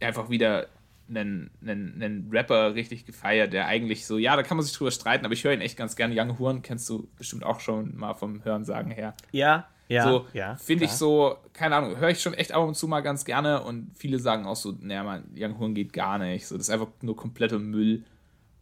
[0.00, 0.68] einfach wieder
[1.08, 4.90] einen, einen, einen Rapper richtig gefeiert, der eigentlich so, ja, da kann man sich drüber
[4.90, 6.14] streiten, aber ich höre ihn echt ganz gerne.
[6.18, 9.14] Young Horn kennst du bestimmt auch schon mal vom Hörensagen her.
[9.32, 10.56] Ja, ja, so, ja.
[10.56, 13.62] Finde ich so, keine Ahnung, höre ich schon echt ab und zu mal ganz gerne
[13.62, 16.46] und viele sagen auch so, naja, man, Young Horn geht gar nicht.
[16.46, 18.04] So, das ist einfach nur kompletter Müll.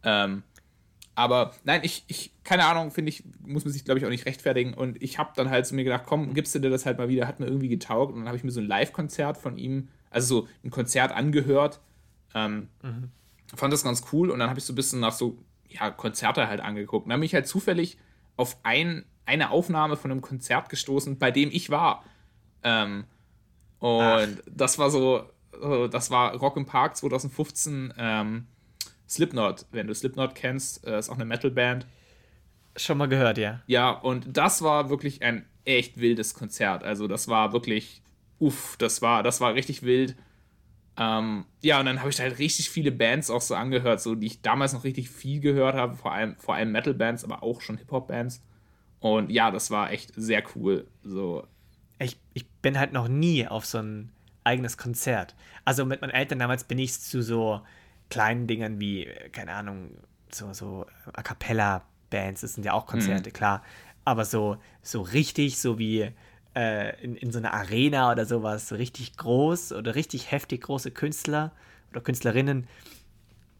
[0.03, 0.43] Ähm,
[1.15, 4.27] aber nein, ich, ich keine Ahnung, finde ich, muss man sich, glaube ich, auch nicht
[4.27, 4.75] rechtfertigen.
[4.75, 7.09] Und ich habe dann halt zu mir gedacht, komm, gibst du dir das halt mal
[7.09, 8.13] wieder, hat mir irgendwie getaugt.
[8.13, 11.81] Und dann habe ich mir so ein Live-Konzert von ihm, also so ein Konzert angehört.
[12.35, 13.11] Ähm, mhm.
[13.55, 14.31] Fand das ganz cool.
[14.31, 17.07] Und dann habe ich so ein bisschen nach so, ja, Konzerte halt angeguckt.
[17.07, 17.99] Und dann bin ich halt zufällig
[18.37, 22.05] auf ein eine Aufnahme von einem Konzert gestoßen, bei dem ich war.
[22.63, 23.05] Ähm,
[23.79, 24.29] und Ach.
[24.47, 25.29] das war so,
[25.91, 27.95] das war Rock im Park 2015.
[27.97, 28.47] Ähm,
[29.09, 31.87] Slipknot, wenn du Slipknot kennst, äh, ist auch eine Metalband.
[32.77, 33.63] Schon mal gehört, ja.
[33.67, 36.83] Ja, und das war wirklich ein echt wildes Konzert.
[36.83, 38.03] Also das war wirklich,
[38.39, 40.17] uff, das war, das war richtig wild.
[40.97, 44.29] Ähm, ja, und dann habe ich halt richtig viele Bands auch so angehört, so die
[44.29, 47.79] ich damals noch richtig viel gehört habe, vor allem, vor allem Metal-Bands, aber auch schon
[47.79, 48.43] Hip-Hop-Bands.
[49.01, 50.87] Und ja, das war echt sehr cool.
[51.03, 51.47] So.
[51.99, 54.13] Ich, ich bin halt noch nie auf so ein
[54.45, 55.35] eigenes Konzert.
[55.65, 57.61] Also mit meinen Eltern damals bin ich zu so
[58.09, 59.91] kleinen Dingen wie, keine Ahnung,
[60.31, 63.35] so, so A cappella-Bands, das sind ja auch Konzerte, mhm.
[63.35, 63.65] klar.
[64.05, 66.13] Aber so, so richtig, so wie
[66.55, 70.91] äh, in, in so einer Arena oder sowas, so richtig groß oder richtig heftig große
[70.91, 71.53] Künstler
[71.91, 72.67] oder Künstlerinnen.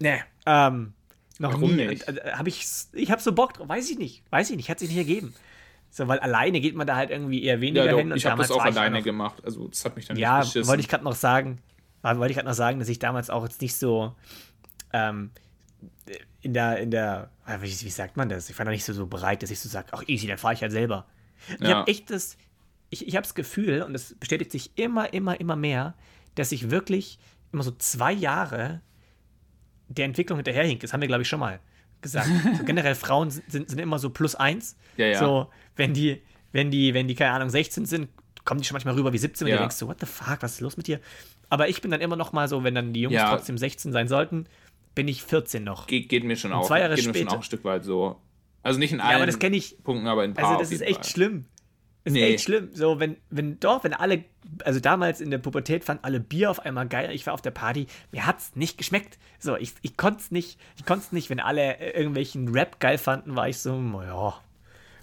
[0.01, 0.93] Ne, ähm,
[1.39, 1.83] noch Warum nie.
[1.83, 4.79] Äh, habe ich, ich habe so Bock drauf, weiß ich nicht, weiß ich nicht, hat
[4.79, 5.35] sich nicht ergeben.
[5.91, 8.11] So, weil alleine geht man da halt irgendwie eher weniger ja, doch, hin.
[8.11, 9.45] Und ich habe das auch alleine noch, gemacht.
[9.45, 11.61] Also das hat mich dann ja, nicht Ja, wollte ich gerade noch sagen,
[12.03, 14.15] wollte ich gerade noch sagen, dass ich damals auch jetzt nicht so
[14.93, 15.31] ähm,
[16.41, 17.31] in der, in der,
[17.61, 18.51] wie, wie, sagt man das?
[18.51, 20.55] Ich war noch nicht so, so bereit, dass ich so sage, ach easy, dann fahre
[20.55, 21.07] ich halt selber.
[21.49, 21.57] Ja.
[21.61, 22.37] Ich habe echt das,
[22.91, 25.95] ich, ich habe das Gefühl, und das bestätigt sich immer, immer, immer mehr,
[26.35, 27.19] dass ich wirklich
[27.53, 28.81] immer so zwei Jahre
[29.89, 30.81] der Entwicklung hinterherhink.
[30.81, 31.61] Das haben wir, glaube ich, schon mal
[32.01, 32.29] gesagt.
[32.59, 34.77] So generell Frauen sind, sind immer so plus eins.
[34.97, 35.19] Ja, ja.
[35.19, 38.09] So, wenn die, wenn die, wenn die, keine Ahnung, 16 sind,
[38.45, 39.57] kommen die schon manchmal rüber wie 17 und ja.
[39.57, 41.01] du denkst so, what the fuck, was ist los mit dir?
[41.49, 44.09] Aber ich bin dann immer noch mal so, wenn dann die Jungs trotzdem 16 sein
[44.09, 44.47] sollten,
[44.95, 45.87] bin ich 14 noch.
[45.87, 46.67] Ge geht mir schon und auch.
[46.67, 47.19] Zwei Jahre geht später.
[47.19, 48.21] mir schon auch ein Stück weit so.
[48.63, 50.47] Also nicht in allen ja, aber das ich, Punkten, aber in ein paar.
[50.47, 51.47] Also das ist echt schlimm.
[52.05, 52.21] Das nee.
[52.21, 52.69] ist echt schlimm.
[52.75, 54.25] So, wenn, wenn doch, wenn alle,
[54.65, 57.11] also damals in der Pubertät fanden alle Bier auf einmal geil.
[57.13, 59.19] Ich war auf der Party, mir hat's nicht geschmeckt.
[59.39, 62.99] So, ich, ich konnte es nicht, ich konnte es nicht, wenn alle irgendwelchen Rap geil
[62.99, 64.35] fanden, war ich so, ja,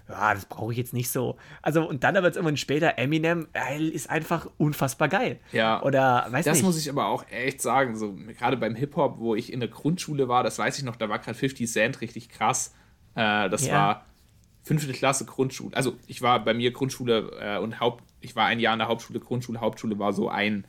[0.08, 1.36] ja, das brauche ich jetzt nicht so.
[1.60, 5.40] Also, und dann aber jetzt irgendwann später, Eminem ist einfach unfassbar geil.
[5.52, 5.82] Ja.
[5.82, 6.64] Oder, weiß Das nicht.
[6.64, 10.28] muss ich aber auch echt sagen, so, gerade beim Hip-Hop, wo ich in der Grundschule
[10.28, 12.74] war, das weiß ich noch, da war gerade 50 Cent richtig krass.
[13.14, 13.74] Äh, das ja.
[13.74, 14.06] war
[14.62, 15.76] fünfte Klasse Grundschule.
[15.76, 18.88] Also ich war bei mir Grundschule äh, und Haupt, ich war ein Jahr in der
[18.88, 20.66] Hauptschule, Grundschule, Hauptschule war so ein,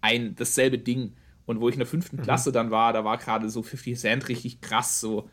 [0.00, 1.14] ein dasselbe Ding.
[1.46, 2.22] Und wo ich in der fünften mhm.
[2.22, 5.28] Klasse dann war, da war gerade so 50 Cent richtig krass so.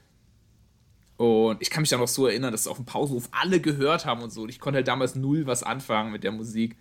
[1.18, 4.22] Und ich kann mich dann noch so erinnern, dass auf dem Pausenhof alle gehört haben
[4.22, 4.44] und so.
[4.44, 6.76] Und ich konnte halt damals null was anfangen mit der Musik.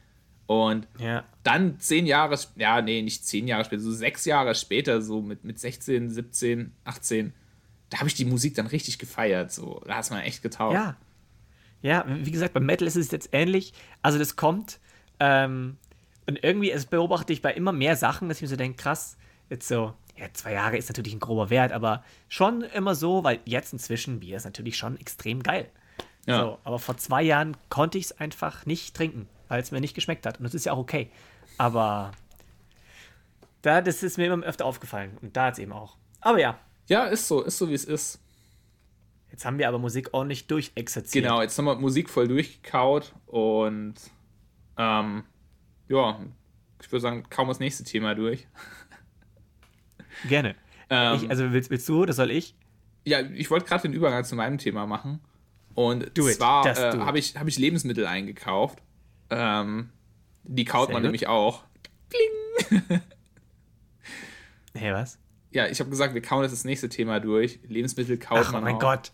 [0.46, 1.24] Und ja.
[1.42, 5.44] dann zehn Jahre, ja, nee, nicht zehn Jahre später, so sechs Jahre später, so mit,
[5.44, 7.32] mit 16, 17, 18,
[7.90, 9.52] da habe ich die Musik dann richtig gefeiert.
[9.52, 10.74] So, da hat mir echt getaugt.
[10.74, 10.96] Ja.
[11.82, 13.72] Ja, wie gesagt, beim Metal ist es jetzt ähnlich.
[14.02, 14.80] Also das kommt
[15.20, 15.76] ähm,
[16.26, 19.16] und irgendwie, es beobachte ich bei immer mehr Sachen, dass ich mir so denke, krass,
[19.48, 23.40] jetzt so, ja, zwei Jahre ist natürlich ein grober Wert, aber schon immer so, weil
[23.44, 25.70] jetzt inzwischen Bier ist natürlich schon extrem geil.
[26.26, 26.40] Ja.
[26.40, 29.94] So, aber vor zwei Jahren konnte ich es einfach nicht trinken, weil es mir nicht
[29.94, 30.38] geschmeckt hat.
[30.38, 31.10] Und das ist ja auch okay.
[31.58, 32.10] Aber
[33.62, 35.16] da, das ist mir immer öfter aufgefallen.
[35.22, 35.96] Und da hat es eben auch.
[36.20, 38.20] Aber ja, ja, ist so, ist so wie es ist.
[39.30, 41.24] Jetzt haben wir aber Musik ordentlich durchexerziert.
[41.24, 43.94] Genau, jetzt haben wir Musik voll durchgekaut und
[44.78, 45.24] ähm,
[45.88, 46.20] ja,
[46.80, 48.46] ich würde sagen, kaum das nächste Thema durch.
[50.28, 50.54] Gerne.
[50.88, 52.54] Ähm, ich, also willst, willst du oder soll ich?
[53.04, 55.20] Ja, ich wollte gerade den Übergang zu meinem Thema machen.
[55.74, 58.82] Und do zwar äh, habe ich, hab ich Lebensmittel eingekauft.
[59.28, 59.90] Ähm,
[60.44, 61.08] die kaut Sehr man gut.
[61.08, 61.64] nämlich auch.
[62.08, 63.00] Kling!
[64.74, 65.18] hey, was?
[65.56, 67.58] Ja, ich habe gesagt, wir kauen jetzt das nächste Thema durch.
[67.66, 68.80] Lebensmittel kaut Ach, man mein auch.
[68.80, 69.10] Gott.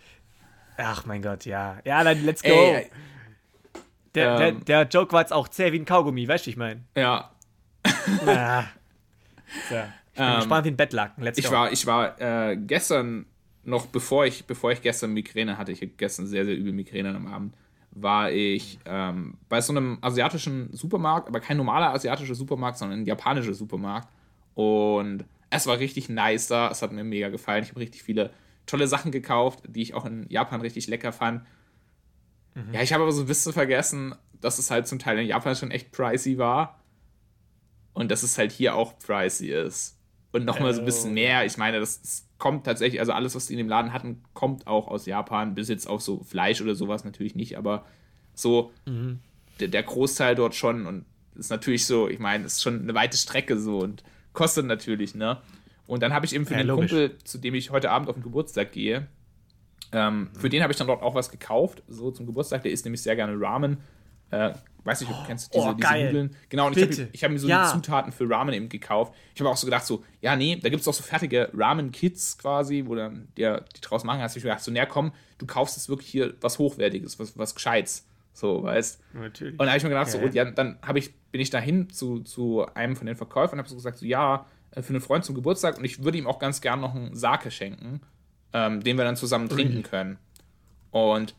[0.77, 1.79] Ach mein Gott, ja.
[1.85, 2.49] Ja, dann let's go.
[2.49, 2.91] Ey,
[4.17, 6.57] der, ähm, der, der, Joke war jetzt auch zäh wie ein Kaugummi, weißt du, ich
[6.57, 6.83] meine?
[6.97, 7.31] Ja.
[8.27, 8.65] ja.
[9.69, 11.23] So, ich bin ähm, gespannt wie ein Bettlaken.
[11.23, 11.53] Let's ich go.
[11.53, 13.27] War, ich war äh, gestern
[13.63, 17.15] noch, bevor ich, bevor ich gestern Migräne hatte, ich hatte gestern sehr, sehr übel Migräne
[17.15, 17.55] am Abend,
[17.93, 23.07] war ich ähm, bei so einem asiatischen Supermarkt, aber kein normaler asiatischer Supermarkt, sondern ein
[23.07, 24.09] japanischer Supermarkt.
[24.55, 26.71] Und es war richtig nice da.
[26.71, 27.63] Es hat mir mega gefallen.
[27.63, 28.31] Ich habe richtig viele
[28.67, 31.45] tolle Sachen gekauft, die ich auch in Japan richtig lecker fand.
[32.55, 32.73] Mhm.
[32.73, 35.55] Ja, ich habe aber so ein bisschen vergessen, dass es halt zum Teil in Japan
[35.55, 36.81] schon echt pricey war.
[37.93, 39.99] Und dass es halt hier auch pricey ist.
[40.33, 41.15] Und nochmal so ein bisschen oh.
[41.15, 41.45] mehr.
[41.45, 44.67] Ich meine, das, das, kommt tatsächlich, also alles, was die in dem Laden hatten, kommt
[44.67, 45.55] auch aus Japan.
[45.55, 47.85] Bis jetzt auch so Fleisch oder sowas natürlich nicht, aber
[48.35, 49.21] so mhm.
[49.61, 50.87] der, der Großteil dort schon.
[50.87, 51.05] Und
[51.37, 53.79] ist natürlich so, ich meine, es ist schon eine weite Strecke so.
[53.81, 54.03] Und
[54.33, 55.39] kostet natürlich, ne?
[55.87, 56.91] Und dann habe ich eben für ja, den logisch.
[56.91, 59.09] Kumpel, zu dem ich heute Abend auf den Geburtstag gehe,
[59.93, 62.63] ähm, für den habe ich dann dort auch was gekauft, so zum Geburtstag.
[62.63, 63.79] Der isst nämlich sehr gerne Ramen.
[64.31, 64.53] Äh,
[64.85, 66.37] weiß nicht, ob du kennst diese, oh, diese Nudeln.
[66.49, 66.91] Genau, und Bitte.
[66.91, 67.67] ich habe ich hab mir so ja.
[67.67, 69.15] die Zutaten für Ramen eben gekauft.
[69.35, 72.39] Ich habe auch so gedacht, so, ja, nee, da gibt es auch so fertige Ramen-Kits
[72.39, 74.23] quasi, wo dann der, die draus machen.
[74.23, 77.55] Hast du gedacht, so, näher komm, du kaufst jetzt wirklich hier was Hochwertiges, was, was
[77.55, 78.07] Gescheites.
[78.33, 79.59] So, weißt Natürlich.
[79.59, 82.21] Und da habe ich mir gedacht, so, und ja, dann ich, bin ich dahin zu,
[82.21, 85.25] zu einem von den Verkäufern und habe so gesagt, so, ja, äh, für einen Freund
[85.25, 88.01] zum Geburtstag und ich würde ihm auch ganz gern noch einen Sake schenken,
[88.53, 90.19] ähm, den wir dann zusammen trinken können.
[90.91, 91.35] Und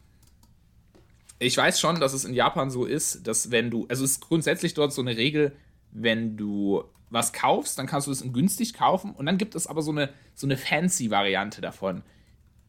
[1.39, 4.21] ich weiß schon, dass es in Japan so ist, dass wenn du, also es ist
[4.21, 5.53] grundsätzlich dort so eine Regel,
[5.91, 9.81] wenn du was kaufst, dann kannst du es günstig kaufen und dann gibt es aber
[9.81, 12.03] so eine, so eine fancy Variante davon.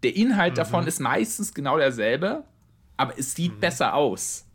[0.03, 0.57] Der Inhalt mhm.
[0.57, 2.45] davon ist meistens genau derselbe,
[2.96, 3.61] aber es sieht mhm.
[3.61, 4.46] besser aus.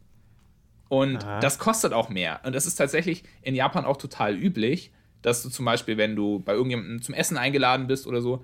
[0.88, 1.40] Und Aha.
[1.40, 2.42] das kostet auch mehr.
[2.44, 6.40] Und das ist tatsächlich in Japan auch total üblich, dass du zum Beispiel, wenn du
[6.40, 8.44] bei irgendjemandem zum Essen eingeladen bist oder so,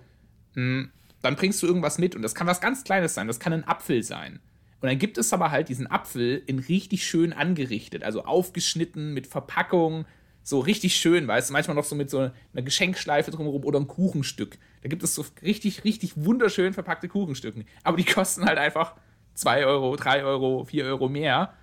[0.53, 2.15] hm, dann bringst du irgendwas mit.
[2.15, 3.27] Und das kann was ganz Kleines sein.
[3.27, 4.39] Das kann ein Apfel sein.
[4.81, 9.25] Und dann gibt es aber halt diesen Apfel in richtig schön angerichtet, also aufgeschnitten mit
[9.25, 10.05] Verpackung,
[10.43, 13.87] so richtig schön, weißt du, manchmal noch so mit so einer Geschenkschleife drumherum oder ein
[13.87, 14.59] Kuchenstück.
[14.83, 17.65] Da gibt es so richtig, richtig wunderschön verpackte Kuchenstücken.
[17.83, 18.93] Aber die kosten halt einfach
[19.35, 21.53] 2 Euro, 3 Euro, 4 Euro mehr.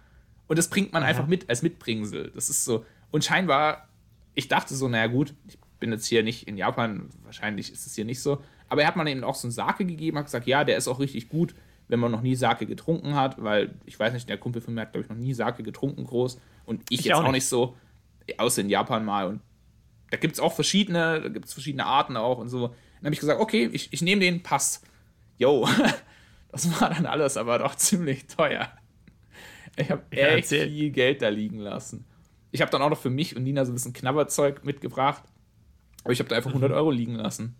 [0.46, 1.10] Und das bringt man Aha.
[1.10, 2.30] einfach mit als Mitbringsel.
[2.34, 2.84] Das ist so.
[3.10, 3.88] Und scheinbar,
[4.34, 7.94] ich dachte so, naja, gut, ich bin jetzt hier nicht in Japan, wahrscheinlich ist es
[7.94, 8.42] hier nicht so.
[8.68, 10.88] Aber er hat man eben auch so einen Sake gegeben, hat gesagt, ja, der ist
[10.88, 11.54] auch richtig gut,
[11.88, 14.82] wenn man noch nie Sake getrunken hat, weil ich weiß nicht, der Kumpel von mir
[14.82, 16.38] hat, glaube ich, noch nie Sake getrunken groß.
[16.64, 17.28] Und ich, ich jetzt auch nicht.
[17.28, 17.76] auch nicht so,
[18.38, 19.26] außer in Japan mal.
[19.26, 19.40] Und
[20.10, 22.68] da gibt es auch verschiedene, da gibt es verschiedene Arten auch und so.
[22.68, 24.86] Dann habe ich gesagt, okay, ich, ich nehme den, passt.
[25.38, 25.68] Yo,
[26.52, 28.70] das war dann alles aber doch ziemlich teuer.
[29.76, 32.04] Ich habe echt viel Geld da liegen lassen.
[32.50, 35.24] Ich habe dann auch noch für mich und Nina so ein bisschen Knabberzeug mitgebracht.
[36.04, 36.76] Aber ich habe da einfach 100 mhm.
[36.76, 37.56] Euro liegen lassen.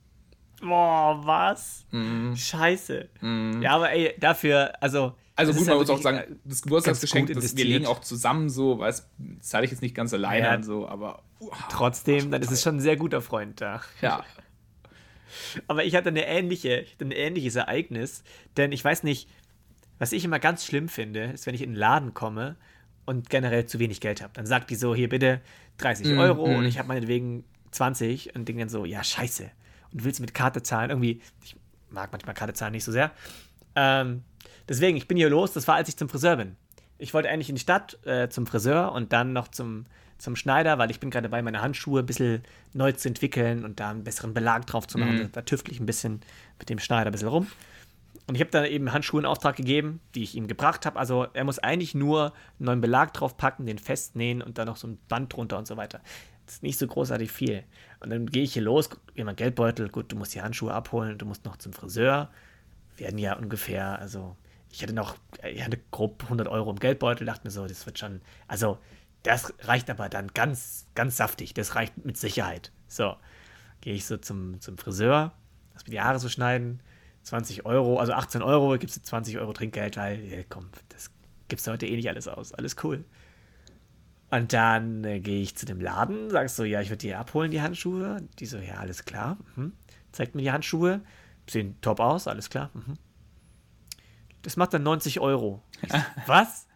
[0.61, 1.87] Boah, was?
[1.90, 2.35] Mm.
[2.35, 3.09] Scheiße.
[3.20, 3.62] Mm.
[3.62, 5.14] Ja, aber ey, dafür, also.
[5.35, 8.48] Also gut, man halt muss auch sagen, äh, das Geburtstagsgeschenk, das wir legen auch zusammen
[8.48, 9.09] so, weil das
[9.40, 10.55] zahle ich jetzt nicht ganz alleine ja.
[10.55, 11.22] und so, aber.
[11.40, 13.81] Uh, Trotzdem, dann ist es schon ein sehr guter Freund da.
[14.00, 14.24] Ja.
[15.66, 18.23] aber ich hatte eine ähnliche, ein ähnliches Ereignis,
[18.57, 19.29] denn ich weiß nicht,
[19.99, 22.57] was ich immer ganz schlimm finde, ist, wenn ich in den Laden komme
[23.05, 24.33] und generell zu wenig Geld habe.
[24.35, 25.40] Dann sagt die so, hier bitte
[25.79, 26.57] 30 mm, Euro mm.
[26.57, 29.51] und ich habe meinetwegen 20 und denke dann so, ja, scheiße.
[29.92, 30.90] Und willst mit Karte zahlen?
[30.90, 31.57] Irgendwie, ich
[31.90, 33.12] mag manchmal Karte zahlen nicht so sehr.
[33.75, 34.23] Ähm,
[34.68, 36.57] deswegen, ich bin hier los, das war, als ich zum Friseur bin.
[36.99, 39.87] Ich wollte eigentlich in die Stadt äh, zum Friseur und dann noch zum,
[40.22, 43.80] zum Schneider, weil ich bin gerade dabei, meine Handschuhe ein bisschen neu zu entwickeln und
[43.80, 45.24] da einen besseren Belag drauf zu machen.
[45.24, 45.32] Mm.
[45.32, 46.20] Da tüftle ich ein bisschen
[46.61, 47.48] mit dem Schneider ein bisschen rum.
[48.28, 50.96] Und ich habe dann eben Handschuhe in Auftrag gegeben, die ich ihm gebracht habe.
[50.96, 54.76] Also er muss eigentlich nur einen neuen Belag drauf packen, den festnähen und dann noch
[54.76, 56.00] so ein Band drunter und so weiter.
[56.46, 57.64] Das ist nicht so großartig viel.
[57.98, 61.18] Und dann gehe ich hier los, gehe mein Geldbeutel, gut, du musst die Handschuhe abholen,
[61.18, 62.30] du musst noch zum Friseur.
[62.96, 64.37] Werden ja ungefähr, also
[64.70, 65.16] ich hatte noch,
[65.52, 68.78] ich hatte grob 100 Euro im Geldbeutel, dachte mir so, das wird schon, also
[69.22, 72.72] das reicht aber dann ganz, ganz saftig, das reicht mit Sicherheit.
[72.88, 73.16] So,
[73.80, 75.32] gehe ich so zum, zum Friseur,
[75.74, 76.80] lass mir die Haare so schneiden,
[77.22, 81.11] 20 Euro, also 18 Euro, gibst du 20 Euro Trinkgeld, weil, ja, komm, das
[81.48, 82.52] gibst du heute eh nicht alles aus.
[82.52, 83.04] Alles cool.
[84.30, 87.50] Und dann äh, gehe ich zu dem Laden, sagst so, ja, ich würde dir abholen,
[87.50, 88.22] die Handschuhe.
[88.38, 89.37] Die so, ja, alles klar.
[89.54, 89.74] Mhm.
[90.11, 91.02] Zeigt mir die Handschuhe.
[91.48, 92.70] Sehen top aus, alles klar.
[92.72, 92.94] Mhm.
[94.40, 95.62] Das macht dann 90 Euro.
[95.87, 96.66] So, was?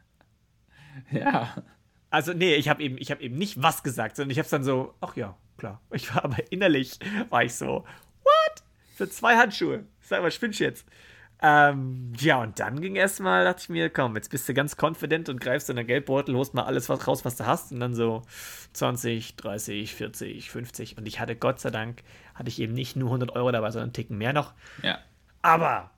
[1.11, 1.63] Ja.
[2.11, 4.65] Also, nee, ich habe eben, hab eben nicht was gesagt, sondern ich habe es dann
[4.65, 5.81] so, ach ja, klar.
[5.93, 6.99] Ich war aber innerlich,
[7.31, 7.85] war ich so,
[8.23, 8.63] what?
[8.95, 9.85] Für zwei Handschuhe.
[10.01, 10.87] Sag mal, spinnst jetzt?
[11.43, 15.29] Ähm, ja, und dann ging erstmal, dachte ich mir, komm, jetzt bist du ganz confident
[15.29, 17.73] und greifst in den Geldbeutel, holst mal alles was raus, was du hast.
[17.73, 18.23] Und dann so
[18.73, 20.97] 20, 30, 40, 50.
[20.97, 22.03] Und ich hatte Gott sei Dank,
[22.35, 24.55] hatte ich eben nicht nur 100 Euro dabei, sondern einen Ticken mehr noch.
[24.83, 24.99] Ja.
[25.43, 25.91] Aber,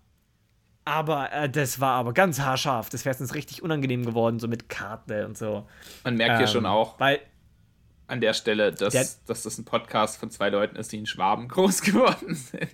[0.88, 2.88] aber, äh, das war aber ganz haarscharf.
[2.88, 5.66] Das wäre jetzt richtig unangenehm geworden, so mit Karte und so.
[6.04, 6.98] Man merkt ähm, hier schon auch.
[6.98, 7.20] Weil,
[8.06, 11.06] an der Stelle, dass, der, dass das ein Podcast von zwei Leuten ist, die in
[11.06, 12.68] Schwaben groß geworden sind.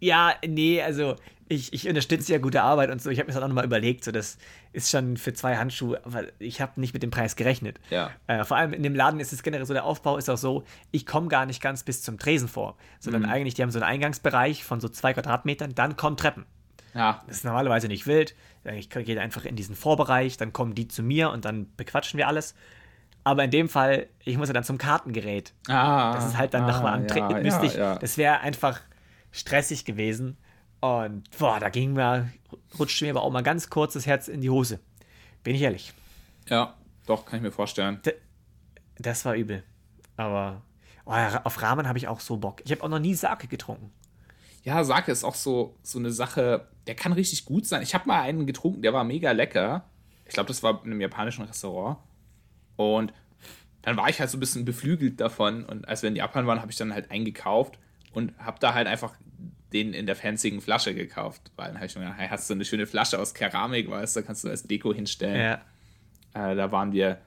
[0.00, 3.10] Ja, nee, also ich, ich unterstütze ja gute Arbeit und so.
[3.10, 4.38] Ich habe mir das auch nochmal überlegt, so das
[4.72, 7.78] ist schon für zwei Handschuhe, aber ich habe nicht mit dem Preis gerechnet.
[7.90, 8.10] Ja.
[8.26, 10.64] Äh, vor allem in dem Laden ist es generell so, der Aufbau ist auch so,
[10.90, 13.28] ich komme gar nicht ganz bis zum Tresen vor, sondern mhm.
[13.28, 16.46] eigentlich, die haben so einen Eingangsbereich von so zwei Quadratmetern, dann kommen Treppen.
[16.94, 17.22] Ja.
[17.26, 18.34] Das ist normalerweise nicht wild.
[18.64, 22.28] Ich gehe einfach in diesen Vorbereich, dann kommen die zu mir und dann bequatschen wir
[22.28, 22.54] alles.
[23.24, 25.54] Aber in dem Fall, ich muss ja dann zum Kartengerät.
[25.68, 27.44] Ah, das ist halt dann ah, nochmal am Treten.
[27.44, 27.98] Ja, ja, ja.
[27.98, 28.80] Das wäre einfach
[29.32, 30.36] stressig gewesen.
[30.80, 32.30] Und boah, da ging mir,
[32.78, 34.80] rutschte mir aber auch mal ganz kurz das Herz in die Hose.
[35.42, 35.94] Bin ich ehrlich.
[36.48, 36.74] Ja,
[37.06, 38.00] doch, kann ich mir vorstellen.
[38.04, 38.12] D
[38.98, 39.64] das war übel.
[40.16, 40.62] Aber
[41.06, 42.62] oh, auf Ramen habe ich auch so Bock.
[42.64, 43.90] Ich habe auch noch nie Sake getrunken.
[44.62, 47.82] Ja, Sake ist auch so, so eine Sache, der kann richtig gut sein.
[47.82, 49.88] Ich habe mal einen getrunken, der war mega lecker.
[50.26, 51.98] Ich glaube, das war in einem japanischen Restaurant.
[52.76, 53.12] Und
[53.82, 55.64] dann war ich halt so ein bisschen beflügelt davon.
[55.64, 57.78] Und als wir in Japan waren, habe ich dann halt eingekauft
[58.12, 59.14] und habe da halt einfach
[59.72, 62.54] den in der fanzigen Flasche gekauft, weil dann habe ich mir gedacht, hey, hast du
[62.54, 65.60] eine schöne Flasche aus Keramik, weißt du, kannst du als Deko hinstellen.
[66.34, 66.50] Ja.
[66.52, 67.18] Äh, da waren wir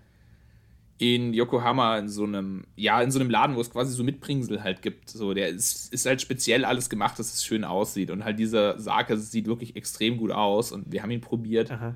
[0.99, 4.63] in Yokohama in so einem, ja, in so einem Laden, wo es quasi so Mitbringsel
[4.63, 5.09] halt gibt.
[5.09, 8.09] So, der ist, ist halt speziell alles gemacht, dass es schön aussieht.
[8.09, 11.71] Und halt dieser Sake sieht wirklich extrem gut aus und wir haben ihn probiert.
[11.71, 11.95] Aha.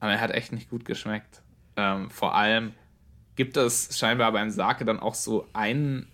[0.00, 1.42] Aber er hat echt nicht gut geschmeckt.
[1.76, 2.72] Ähm, vor allem
[3.36, 6.08] gibt es scheinbar beim Sake dann auch so einen,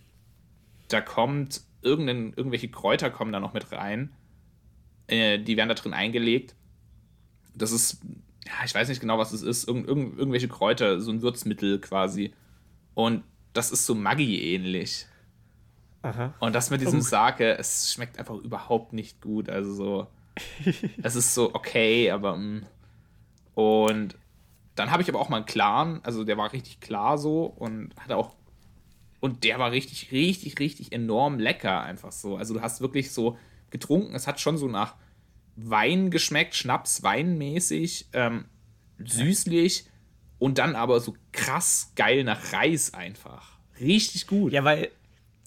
[0.88, 4.12] da kommt irgendwelche Kräuter kommen da noch mit rein.
[5.06, 6.54] Äh, die werden da drin eingelegt.
[7.54, 8.00] Das ist,
[8.46, 9.66] ja, ich weiß nicht genau, was es ist.
[9.68, 12.32] Irgend, irgend, irgendwelche Kräuter, so ein Würzmittel quasi.
[12.94, 15.06] Und das ist so Maggi-ähnlich.
[16.38, 19.48] Und das mit diesem Sake, es schmeckt einfach überhaupt nicht gut.
[19.48, 20.06] Also so,
[21.02, 22.60] es ist so okay, aber mh.
[22.60, 22.66] Mm.
[23.54, 24.16] und
[24.76, 27.96] dann habe ich aber auch mal einen klaren, also der war richtig klar so und
[27.98, 28.36] hatte auch
[29.20, 32.36] und der war richtig, richtig, richtig enorm lecker, einfach so.
[32.36, 33.38] Also du hast wirklich so
[33.70, 34.94] getrunken, es hat schon so nach
[35.56, 38.44] Wein geschmeckt, Schnaps, Weinmäßig, ähm,
[38.98, 39.86] süßlich
[40.38, 43.58] und dann aber so krass geil nach Reis einfach.
[43.80, 44.52] Richtig gut.
[44.52, 44.90] Ja, weil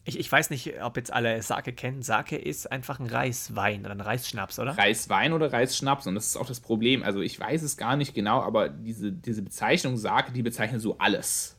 [0.05, 2.01] ich, ich weiß nicht, ob jetzt alle Sake kennen.
[2.01, 4.77] Sake ist einfach ein Reiswein oder ein Reisschnaps, oder?
[4.77, 7.03] Reiswein oder Reisschnaps und das ist auch das Problem.
[7.03, 10.97] Also ich weiß es gar nicht genau, aber diese, diese Bezeichnung Sake, die bezeichnet so
[10.97, 11.57] alles,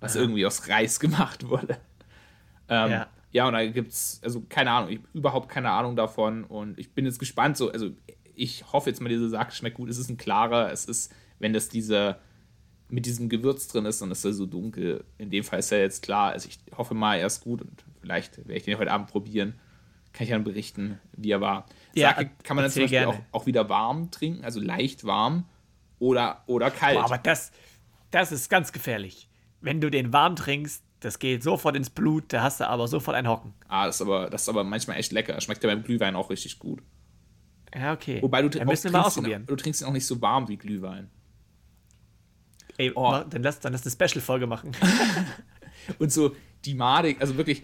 [0.00, 0.22] was Aha.
[0.22, 1.78] irgendwie aus Reis gemacht wurde.
[2.68, 3.06] Ähm, ja.
[3.34, 6.78] Ja, und da gibt es, also keine Ahnung, ich habe überhaupt keine Ahnung davon und
[6.78, 7.56] ich bin jetzt gespannt.
[7.56, 7.90] So, also
[8.32, 9.90] ich hoffe jetzt mal, diese Sake schmeckt gut.
[9.90, 12.20] Es ist ein klarer, es ist, wenn das diese
[12.88, 15.02] mit diesem Gewürz drin ist, dann ist er so dunkel.
[15.18, 16.30] In dem Fall ist er jetzt klar.
[16.30, 19.58] Also ich hoffe mal, er ist gut und vielleicht werde ich den heute Abend probieren.
[20.12, 21.66] Kann ich dann berichten, wie er war.
[21.94, 25.44] Ja, Sake kann man dann zum Beispiel auch, auch, wieder warm trinken, also leicht warm
[25.98, 26.98] oder, oder kalt.
[26.98, 27.50] Boah, aber das,
[28.12, 29.28] das ist ganz gefährlich.
[29.60, 33.16] Wenn du den warm trinkst, das geht sofort ins Blut, da hast du aber sofort
[33.16, 33.52] ein Hocken.
[33.68, 35.40] Ah, das ist aber, das ist aber manchmal echt lecker.
[35.40, 36.82] Schmeckt ja beim Glühwein auch richtig gut.
[37.74, 38.22] Ja, okay.
[38.22, 39.42] Wobei du, dann müssen wir mal ausprobieren.
[39.42, 41.10] Ihn, du trinkst ihn auch nicht so warm wie Glühwein.
[42.76, 43.22] Ey, oh.
[43.28, 44.72] dann, lass, dann lass eine Special-Folge machen.
[45.98, 47.62] und so die madig, also wirklich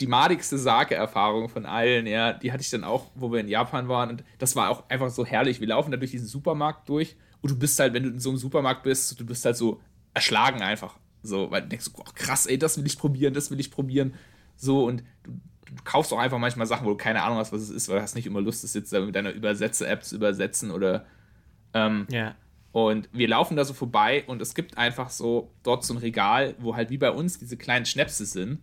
[0.00, 3.88] die madigste Sake-Erfahrung von allen, ja, die hatte ich dann auch, wo wir in Japan
[3.88, 4.10] waren.
[4.10, 5.60] Und das war auch einfach so herrlich.
[5.60, 8.30] Wir laufen da durch diesen Supermarkt durch und du bist halt, wenn du in so
[8.30, 9.80] einem Supermarkt bist, du bist halt so
[10.14, 10.98] erschlagen einfach.
[11.22, 14.14] So, weil du denkst, oh, krass, ey, das will ich probieren, das will ich probieren.
[14.56, 15.32] So, und du,
[15.66, 17.96] du kaufst auch einfach manchmal Sachen, wo du keine Ahnung hast, was es ist, weil
[17.96, 21.06] du hast nicht immer Lust, das jetzt mit deiner Übersetze-App zu übersetzen oder.
[21.74, 22.34] Ähm, ja.
[22.72, 26.54] Und wir laufen da so vorbei und es gibt einfach so dort so ein Regal,
[26.58, 28.60] wo halt wie bei uns diese kleinen Schnäpse sind.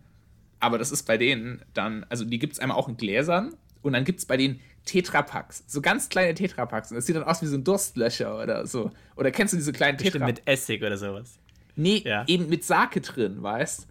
[0.60, 3.92] Aber das ist bei denen dann, also die gibt es einmal auch in Gläsern und
[3.92, 6.90] dann gibt es bei denen Tetrapacks, so ganz kleine Tetrapacks.
[6.90, 8.90] Und das sieht dann aus wie so ein Durstlöcher oder so.
[9.16, 10.40] Oder kennst du diese kleinen Tetrapacks?
[10.40, 11.38] mit Essig oder sowas.
[11.76, 12.24] Nee, ja.
[12.26, 13.86] eben mit Sake drin, weißt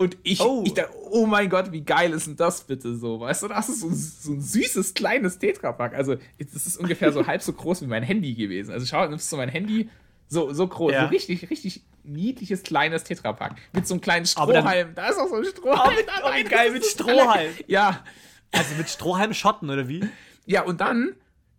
[0.00, 0.62] und ich, oh.
[0.64, 3.20] ich dachte, oh mein Gott, wie geil ist denn das bitte so?
[3.20, 5.92] Weißt du, das ist so, so ein süßes, kleines Tetrapack.
[5.92, 8.72] Also, das ist ungefähr so halb so groß wie mein Handy gewesen.
[8.72, 9.90] Also, schau, nimmst du mein Handy,
[10.26, 11.02] so, so groß, ja.
[11.02, 13.56] so richtig, richtig niedliches, kleines Tetrapack.
[13.74, 14.94] Mit so einem kleinen Strohhalm.
[14.94, 15.98] da ist auch so ein Strohhalm.
[16.24, 17.52] Oh, oh, geil, mit Strohhalm.
[17.66, 18.02] Ja.
[18.52, 20.08] Also mit Strohhalm schotten, oder wie?
[20.46, 21.14] Ja, und dann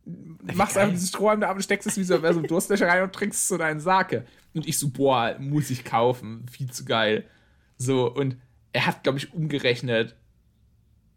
[0.06, 3.04] machst einfach dieses Strohhalm da ab und steckst es wie so, so ein Durstlöcher rein
[3.04, 4.26] und trinkst so deinen Sake.
[4.54, 6.46] Und ich so, boah, muss ich kaufen.
[6.52, 7.26] Viel zu geil.
[7.78, 8.38] So, und
[8.74, 10.16] er hat, glaube ich, umgerechnet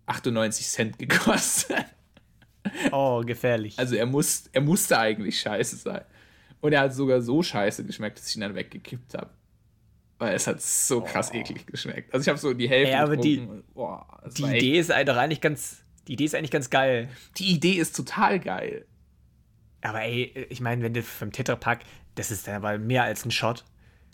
[0.07, 1.85] 98 Cent gekostet.
[2.93, 3.79] Oh, gefährlich.
[3.79, 6.03] Also er, muss, er musste eigentlich scheiße sein.
[6.61, 9.31] Und er hat sogar so scheiße geschmeckt, dass ich ihn dann weggekippt habe.
[10.19, 11.37] Weil es hat so krass oh.
[11.37, 12.15] eklig geschmeckt.
[12.15, 13.65] Also ich habe so die Hälfte ja, aber die, und,
[14.39, 17.09] die Idee ist doch eigentlich ganz, die Idee ist eigentlich ganz geil.
[17.39, 18.87] Die Idee ist total geil.
[19.83, 21.81] Aber ey, ich meine, wenn du vom Tetrapack,
[22.15, 23.65] das ist dann aber mehr als ein Shot.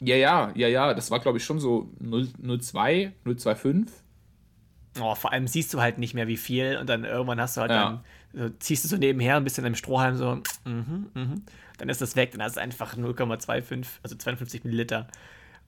[0.01, 0.95] Ja, ja, ja, ja.
[0.95, 3.89] Das war, glaube ich, schon so 0,2, 0,25.
[5.01, 6.77] Oh, vor allem siehst du halt nicht mehr, wie viel.
[6.79, 8.03] Und dann irgendwann hast du halt ja.
[8.33, 11.45] dann, so, ziehst du so nebenher ein bisschen im Strohhalm so, mhm, mhm.
[11.79, 12.33] Dann ist das weg.
[12.33, 15.07] Dann hast du einfach 0,25, also 52 Milliliter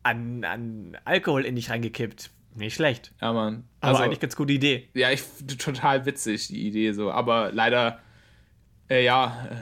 [0.02, 2.30] an, an Alkohol in dich reingekippt.
[2.54, 3.12] Nicht schlecht.
[3.20, 3.64] Ja, Mann.
[3.80, 4.88] Also, Aber eigentlich ganz gute Idee.
[4.94, 5.22] Ja, ich
[5.58, 7.10] total witzig, die Idee so.
[7.10, 8.00] Aber leider,
[8.90, 9.56] äh, ja, äh,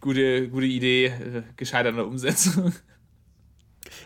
[0.00, 2.72] gute, gute Idee, äh, gescheiterte Umsetzung.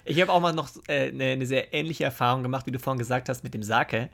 [0.05, 2.98] Ich habe auch mal noch äh, eine, eine, sehr ähnliche Erfahrung gemacht, wie du vorhin
[2.98, 4.11] gesagt hast, mit dem Sake.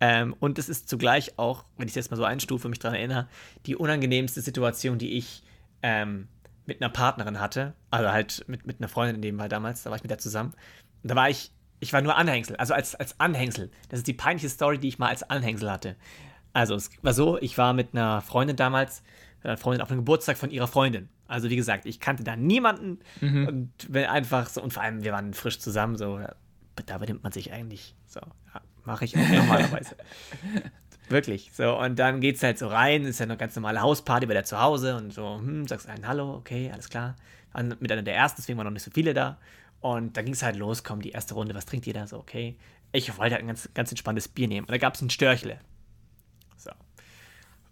[0.00, 2.96] Ähm, und es ist zugleich auch, wenn ich es jetzt mal so einstufe, mich daran
[2.96, 3.28] erinnere,
[3.64, 5.42] die unangenehmste Situation, die ich
[5.82, 6.28] ähm,
[6.66, 7.74] mit einer Partnerin hatte.
[7.90, 10.18] Also halt mit, mit einer Freundin in dem Fall damals, da war ich mit der
[10.18, 10.52] zusammen.
[11.02, 13.70] Und da war ich, ich war nur Anhängsel, also als, als Anhängsel.
[13.88, 15.96] Das ist die peinliche Story, die ich mal als Anhängsel hatte.
[16.52, 19.02] Also es war so, ich war mit einer Freundin damals,
[19.42, 21.08] einer Freundin auf dem Geburtstag von ihrer Freundin.
[21.28, 23.46] Also wie gesagt, ich kannte da niemanden mhm.
[23.46, 26.20] und wenn einfach so, und vor allem wir waren frisch zusammen, so,
[26.86, 29.96] da benimmt man sich eigentlich so, ja, mache ich auch normalerweise.
[31.08, 31.50] Wirklich.
[31.52, 34.44] So, und dann geht's halt so rein, ist ja eine ganz normale Hausparty bei der
[34.44, 37.16] zu Hause und so, hm, sagst einen Hallo, okay, alles klar.
[37.52, 39.38] An, mit einer der ersten, deswegen waren noch nicht so viele da.
[39.80, 42.06] Und dann ging es halt los, komm, die erste Runde, was trinkt jeder?
[42.06, 42.56] So, okay.
[42.92, 44.66] Ich wollte halt ein ganz, ganz entspanntes Bier nehmen.
[44.66, 45.60] Und da gab es ein Störchle.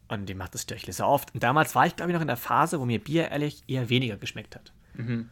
[0.08, 1.32] Und die macht das Störchle so oft.
[1.34, 3.88] Und damals war ich, glaube ich, noch in der Phase, wo mir Bier ehrlich eher
[3.88, 4.72] weniger geschmeckt hat.
[4.94, 5.30] Mhm.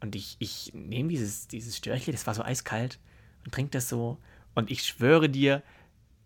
[0.00, 2.98] Und ich, ich nehme dieses, dieses Störchle, das war so eiskalt,
[3.44, 4.18] und trinke das so.
[4.54, 5.62] Und ich schwöre dir,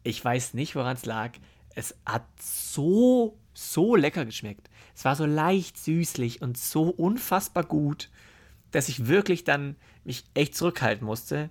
[0.03, 1.33] ich weiß nicht, woran es lag.
[1.75, 4.71] Es hat so, so lecker geschmeckt.
[4.95, 8.11] Es war so leicht süßlich und so unfassbar gut,
[8.77, 11.49] dass ich wirklich dann mich echt zurückhalten musste,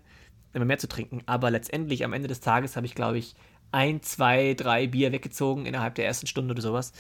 [0.53, 1.23] immer mehr zu trinken.
[1.25, 3.35] Aber letztendlich am Ende des Tages habe ich, glaube ich,
[3.71, 6.93] ein, zwei, drei Bier weggezogen innerhalb der ersten Stunde oder sowas.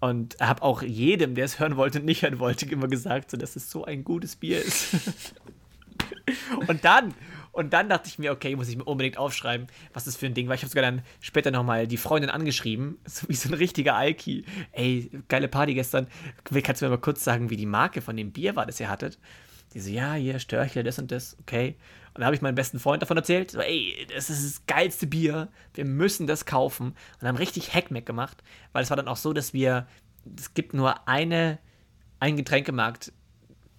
[0.00, 3.36] Und habe auch jedem, der es hören wollte und nicht hören wollte, immer gesagt, so,
[3.36, 4.94] dass es so ein gutes Bier ist.
[6.68, 7.12] und dann,
[7.56, 10.34] Und dann dachte ich mir, okay, muss ich mir unbedingt aufschreiben, was das für ein
[10.34, 10.54] Ding war.
[10.54, 14.44] Ich habe sogar dann später nochmal die Freundin angeschrieben, so wie so ein richtiger Alki.
[14.72, 16.06] Ey, geile Party gestern.
[16.44, 18.90] Kannst du mir mal kurz sagen, wie die Marke von dem Bier war, das ihr
[18.90, 19.18] hattet?
[19.74, 21.76] Die so, ja, hier, Störchle, das und das, okay.
[22.08, 25.06] Und dann habe ich meinem besten Freund davon erzählt, so, ey, das ist das geilste
[25.06, 26.94] Bier, wir müssen das kaufen.
[27.20, 28.42] Und haben richtig Hackmack gemacht,
[28.72, 29.86] weil es war dann auch so, dass wir,
[30.36, 31.58] es gibt nur eine,
[32.20, 33.12] ein Getränkemarkt,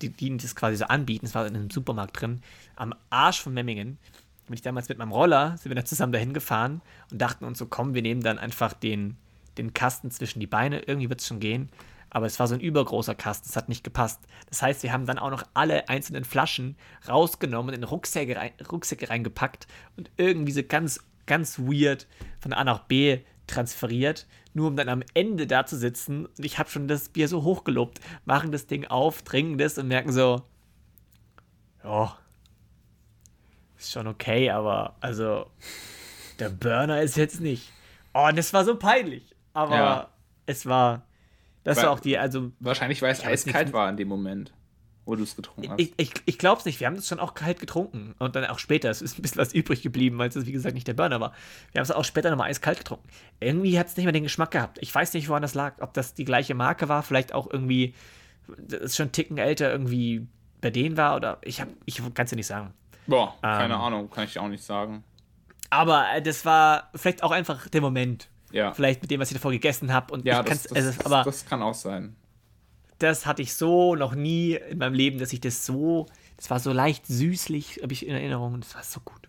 [0.02, 2.42] die, die das quasi so anbieten, es war in einem Supermarkt drin,
[2.76, 3.98] am Arsch von Memmingen.
[4.46, 6.82] Bin ich damals mit meinem Roller, sind wir dann zusammen dahin gefahren
[7.12, 9.18] und dachten uns so, komm, wir nehmen dann einfach den,
[9.58, 11.70] den Kasten zwischen die Beine, irgendwie wird es schon gehen
[12.18, 14.20] aber es war so ein übergroßer Kasten, es hat nicht gepasst.
[14.50, 16.76] Das heißt, wir haben dann auch noch alle einzelnen Flaschen
[17.08, 22.08] rausgenommen, in Rucksäcke, rein, Rucksäcke reingepackt und irgendwie so ganz, ganz weird
[22.40, 26.58] von A nach B transferiert, nur um dann am Ende da zu sitzen und ich
[26.58, 30.42] habe schon das Bier so hochgelobt, machen das Ding auf, trinken das und merken so,
[31.84, 32.18] ja,
[33.78, 35.46] ist schon okay, aber also
[36.40, 37.72] der Burner ist jetzt nicht.
[38.16, 40.10] Oh, und das war so peinlich, aber ja.
[40.48, 41.07] es war
[41.68, 42.52] das war auch die, also.
[42.60, 44.54] Wahrscheinlich, weil es eiskalt war in dem Moment,
[45.06, 45.80] wo du es getrunken hast.
[45.80, 46.80] Ich, ich, ich glaube es nicht.
[46.80, 48.16] Wir haben es schon auch kalt getrunken.
[48.20, 48.90] Und dann auch später.
[48.90, 51.34] Es ist ein bisschen was übrig geblieben, weil es, wie gesagt, nicht der Burner war.
[51.72, 53.08] Wir haben es auch später nochmal eiskalt getrunken.
[53.40, 54.78] Irgendwie hat es nicht mehr den Geschmack gehabt.
[54.82, 55.76] Ich weiß nicht, woran das lag.
[55.82, 57.94] Ob das die gleiche Marke war, vielleicht auch irgendwie.
[58.58, 60.28] Das ist schon einen Ticken älter, irgendwie
[60.62, 61.40] bei denen war oder.
[61.42, 62.74] Ich, hab, ich kann es dir nicht sagen.
[63.08, 65.04] Boah, keine ähm, Ahnung, kann ich auch nicht sagen.
[65.70, 68.30] Aber äh, das war vielleicht auch einfach der Moment.
[68.52, 68.74] Ja.
[68.74, 70.14] Vielleicht mit dem, was ich davor gegessen habe.
[70.14, 72.16] Und ja, das, das, also, aber das kann auch sein.
[73.00, 76.08] Das hatte ich so noch nie in meinem Leben, dass ich das so.
[76.38, 78.54] Das war so leicht süßlich, habe ich in Erinnerung.
[78.54, 79.28] Und das war so gut.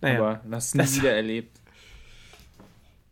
[0.00, 1.60] Naja, aber das nie das, wieder erlebt.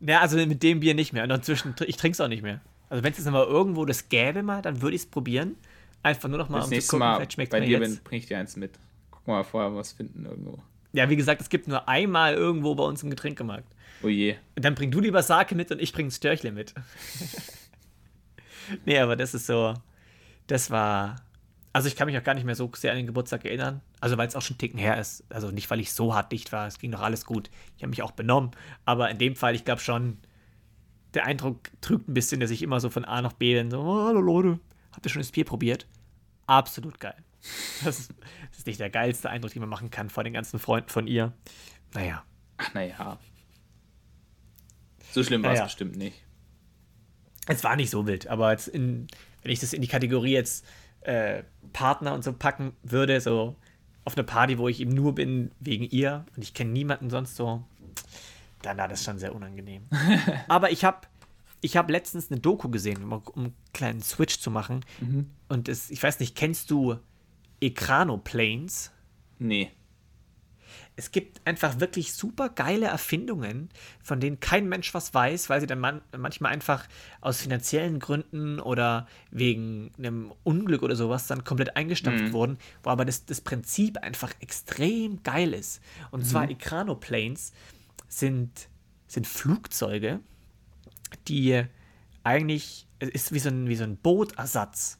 [0.00, 1.24] Ja, also mit dem Bier nicht mehr.
[1.24, 2.60] Und inzwischen, ich trinke es auch nicht mehr.
[2.90, 5.56] Also wenn es jetzt mal irgendwo das gäbe mal, dann würde ich es probieren.
[6.02, 8.18] Einfach nur noch mal, das um nächste zu gucken, mal vielleicht schmeckt bei dir bringe
[8.18, 8.72] ich dir eins mit.
[9.10, 10.58] Guck mal vorher was finden irgendwo.
[10.92, 13.73] Ja, wie gesagt, es gibt nur einmal irgendwo bei uns im Getränkemarkt.
[14.04, 14.36] Oh je.
[14.54, 16.74] Dann bring du lieber Sake mit und ich bring Störchle mit.
[18.84, 19.74] nee, aber das ist so.
[20.46, 21.16] Das war.
[21.72, 23.80] Also ich kann mich auch gar nicht mehr so sehr an den Geburtstag erinnern.
[24.00, 25.24] Also weil es auch schon Ticken her ist.
[25.30, 26.66] Also nicht, weil ich so hart dicht war.
[26.66, 27.50] Es ging doch alles gut.
[27.76, 28.50] Ich habe mich auch benommen.
[28.84, 30.18] Aber in dem Fall, ich glaube schon,
[31.14, 33.70] der Eindruck trügt ein bisschen, dass ich immer so von A nach B bin.
[33.70, 34.60] So, oh, hallo Leute,
[34.92, 35.86] habt ihr schon das Bier probiert?
[36.46, 37.16] Absolut geil.
[37.84, 38.14] Das ist,
[38.50, 41.06] das ist nicht der geilste Eindruck, den man machen kann vor den ganzen Freunden von
[41.06, 41.32] ihr.
[41.92, 42.24] Naja.
[42.56, 43.18] Ach, naja.
[45.14, 45.64] So schlimm war es ja.
[45.64, 46.24] bestimmt nicht.
[47.46, 49.06] Es war nicht so wild, aber in,
[49.42, 50.66] wenn ich das in die Kategorie jetzt
[51.02, 53.54] äh, Partner und so packen würde, so
[54.04, 57.36] auf eine Party, wo ich eben nur bin wegen ihr und ich kenne niemanden sonst
[57.36, 57.62] so,
[58.62, 59.84] dann war das schon sehr unangenehm.
[60.48, 61.06] aber ich habe
[61.60, 64.84] ich hab letztens eine Doku gesehen, um, um einen kleinen Switch zu machen.
[65.00, 65.30] Mhm.
[65.48, 66.96] Und es, ich weiß nicht, kennst du
[67.60, 68.90] Ekranoplanes?
[69.38, 69.70] Nee
[70.96, 73.68] es gibt einfach wirklich super geile Erfindungen,
[74.02, 76.86] von denen kein Mensch was weiß, weil sie dann man manchmal einfach
[77.20, 82.32] aus finanziellen Gründen oder wegen einem Unglück oder sowas dann komplett eingestampft mhm.
[82.32, 85.82] wurden, wo aber das, das Prinzip einfach extrem geil ist.
[86.12, 86.26] Und mhm.
[86.26, 87.52] zwar Ekranoplanes
[88.08, 88.68] sind,
[89.08, 90.20] sind Flugzeuge,
[91.26, 91.64] die
[92.22, 94.98] eigentlich, es ist wie so ein, wie so ein Bootersatz.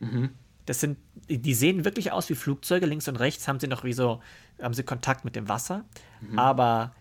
[0.00, 0.30] Mhm.
[0.64, 0.98] Das sind,
[1.28, 2.84] die sehen wirklich aus wie Flugzeuge.
[2.84, 4.20] Links und rechts haben sie noch wie so,
[4.60, 5.84] haben sie Kontakt mit dem Wasser.
[6.20, 6.38] Mhm.
[6.38, 6.94] Aber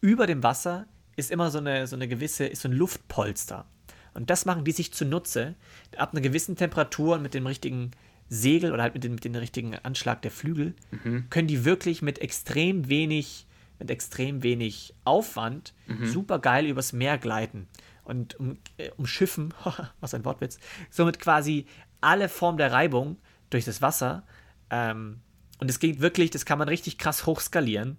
[0.00, 0.86] über dem Wasser
[1.16, 3.66] ist immer so eine, so eine gewisse, ist so ein Luftpolster.
[4.14, 5.54] Und das machen die sich zunutze.
[5.96, 7.92] Ab einer gewissen Temperatur und mit dem richtigen
[8.28, 11.30] Segel oder halt mit dem, mit dem richtigen Anschlag der Flügel mhm.
[11.30, 13.46] können die wirklich mit extrem wenig,
[13.78, 16.06] mit extrem wenig Aufwand mhm.
[16.06, 17.68] super geil übers Meer gleiten
[18.04, 19.54] und um, äh, umschiffen,
[20.00, 20.58] was ein Wortwitz,
[20.90, 21.66] somit quasi
[22.00, 23.16] alle Formen der Reibung
[23.50, 24.24] durch das Wasser.
[24.70, 25.20] Ähm,
[25.58, 27.98] und es geht wirklich, das kann man richtig krass hochskalieren.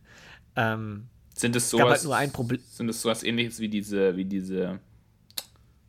[0.55, 2.61] Ähm, sind es sowas, halt nur ein Problem.
[2.69, 4.79] Sind es sowas ähnliches wie diese, wie diese.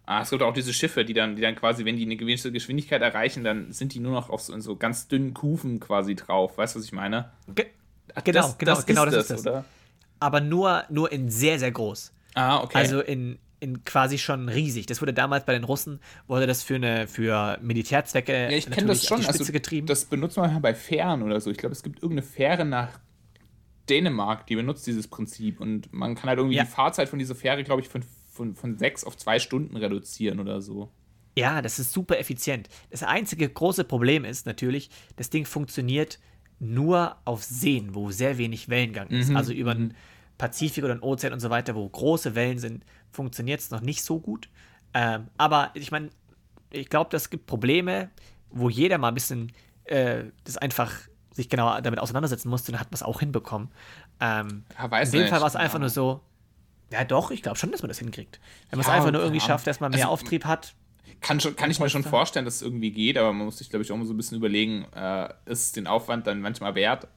[0.06, 2.50] Ah, es gibt auch diese Schiffe, die dann, die dann quasi, wenn die eine gewisse
[2.50, 6.16] Geschwindigkeit erreichen, dann sind die nur noch auf so, in so ganz dünnen Kufen quasi
[6.16, 6.58] drauf.
[6.58, 7.30] Weißt du, was ich meine?
[7.54, 7.66] Ge
[8.14, 9.40] Ach, genau, das, genau, das genau, das ist das.
[9.42, 9.64] Oder?
[10.18, 12.12] Aber nur, nur in sehr, sehr groß.
[12.34, 12.78] Ah, okay.
[12.78, 14.86] Also in, in quasi schon riesig.
[14.86, 18.88] Das wurde damals bei den Russen, wurde das für eine für Militärzwecke ja, ich kenne
[18.88, 19.24] das schon.
[19.24, 19.86] Also, getrieben.
[19.86, 21.50] Das benutzt man bei Fähren oder so.
[21.50, 22.98] Ich glaube, es gibt irgendeine Fähre nach
[23.88, 26.64] Dänemark, die benutzt dieses Prinzip und man kann halt irgendwie ja.
[26.64, 28.02] die Fahrzeit von dieser Fähre, glaube ich, von,
[28.32, 30.90] von, von sechs auf zwei Stunden reduzieren oder so.
[31.36, 32.68] Ja, das ist super effizient.
[32.90, 36.18] Das einzige große Problem ist natürlich, das Ding funktioniert
[36.58, 39.30] nur auf Seen, wo sehr wenig Wellengang ist.
[39.30, 39.36] Mhm.
[39.36, 39.94] Also über den mhm.
[40.38, 44.02] Pazifik oder den Ozean und so weiter, wo große Wellen sind, funktioniert es noch nicht
[44.02, 44.48] so gut.
[44.94, 46.10] Ähm, aber ich meine,
[46.70, 48.10] ich glaube, das gibt Probleme,
[48.50, 49.52] wo jeder mal ein bisschen
[49.84, 50.92] äh, das einfach
[51.32, 53.68] sich genau damit auseinandersetzen musste, dann hat man es auch hinbekommen.
[54.20, 55.28] Ähm, ja, in dem.
[55.28, 55.80] Fall war es einfach ja.
[55.80, 56.20] nur so,
[56.92, 58.40] ja doch, ich glaube schon, dass man das hinkriegt.
[58.70, 60.74] Wenn man es einfach nur irgendwie schafft, dass man mehr also, Auftrieb hat.
[61.20, 63.70] Kann, schon, kann ich mir schon vorstellen, dass es irgendwie geht, aber man muss sich,
[63.70, 67.08] glaube ich, auch mal so ein bisschen überlegen, äh, ist den Aufwand dann manchmal wert?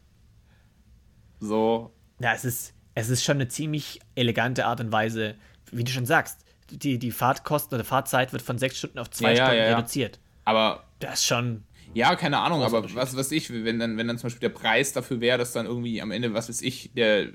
[1.39, 1.93] So.
[2.19, 5.35] Ja, es ist, es ist schon eine ziemlich elegante Art und Weise,
[5.77, 6.39] wie du schon sagst.
[6.69, 9.75] Die, die Fahrtkosten oder Fahrzeit wird von sechs Stunden auf zwei ja, Stunden ja, ja,
[9.75, 10.19] reduziert.
[10.45, 10.83] Aber.
[10.99, 11.63] Das ist schon.
[11.93, 14.93] Ja, keine Ahnung, aber was weiß ich, wenn dann, wenn dann zum Beispiel der Preis
[14.93, 17.27] dafür wäre, dass dann irgendwie am Ende, was weiß ich, der.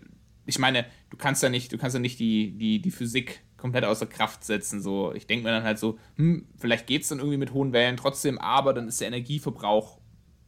[0.47, 3.84] Ich meine, du kannst ja nicht, du kannst ja nicht die, die, die Physik komplett
[3.84, 4.80] außer Kraft setzen.
[4.80, 7.72] So, ich denke mir dann halt so, hm, vielleicht geht es dann irgendwie mit hohen
[7.74, 9.99] Wellen trotzdem, aber dann ist der Energieverbrauch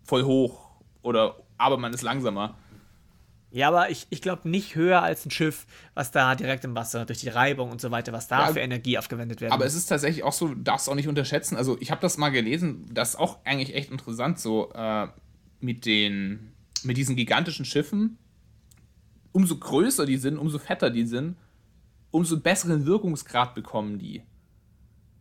[0.02, 0.70] voll hoch.
[1.02, 2.56] Oder aber man ist langsamer.
[3.52, 7.04] Ja, aber ich, ich glaube nicht höher als ein Schiff, was da direkt im Wasser
[7.04, 9.50] durch die Reibung und so weiter, was da ja, für Energie aufgewendet wird.
[9.50, 11.56] Aber es ist tatsächlich auch so, du darfst auch nicht unterschätzen.
[11.56, 15.08] Also ich habe das mal gelesen, das ist auch eigentlich echt interessant, so äh,
[15.58, 16.52] mit den,
[16.84, 18.18] mit diesen gigantischen Schiffen.
[19.32, 21.36] Umso größer die sind, umso fetter die sind,
[22.12, 24.22] umso besseren Wirkungsgrad bekommen die.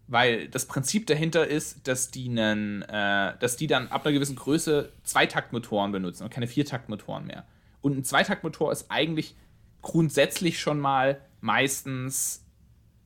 [0.08, 4.36] Weil das Prinzip dahinter ist, dass die, einen, äh, dass die dann ab einer gewissen
[4.36, 7.46] Größe Zweitaktmotoren benutzen und keine Viertaktmotoren mehr.
[7.82, 9.36] Und ein Zweitaktmotor ist eigentlich
[9.82, 12.46] grundsätzlich schon mal meistens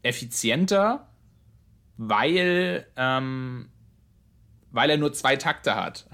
[0.01, 1.07] effizienter,
[1.97, 3.69] weil, ähm,
[4.71, 6.07] weil er nur zwei Takte hat.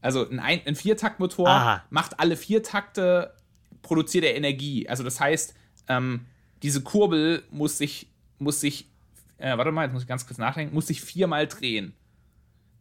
[0.00, 1.84] Also ein, ein Viertaktmotor Aha.
[1.90, 3.36] macht alle vier Takte,
[3.82, 4.88] produziert er Energie.
[4.88, 5.54] Also das heißt,
[5.86, 6.26] ähm,
[6.62, 8.08] diese Kurbel muss sich,
[8.40, 8.90] muss sich,
[9.38, 11.94] äh, warte mal, jetzt muss ich ganz kurz nachdenken, muss sich viermal drehen.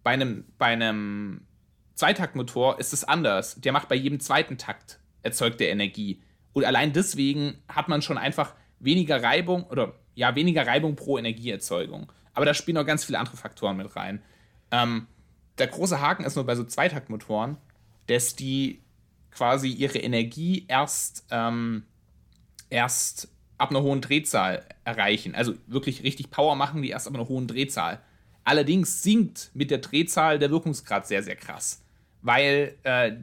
[0.02, 1.46] Bei einem, bei einem
[1.94, 3.62] Zweitaktmotor ist es anders.
[3.62, 6.22] Der macht bei jedem zweiten Takt erzeugte Energie.
[6.54, 12.12] Und allein deswegen hat man schon einfach weniger Reibung oder ja, weniger Reibung pro Energieerzeugung.
[12.34, 14.22] Aber da spielen noch ganz viele andere Faktoren mit rein.
[14.72, 15.08] Ähm,
[15.58, 17.58] der große Haken ist nur bei so Zweitaktmotoren,
[18.08, 18.82] dass die
[19.32, 21.84] quasi ihre Energie erst, ähm,
[22.70, 25.36] erst ab einer hohen Drehzahl erreichen.
[25.36, 28.02] Also wirklich richtig Power machen die erst ab einer hohen Drehzahl.
[28.44, 31.84] Allerdings sinkt mit der Drehzahl der Wirkungsgrad sehr, sehr krass.
[32.22, 33.14] Weil äh,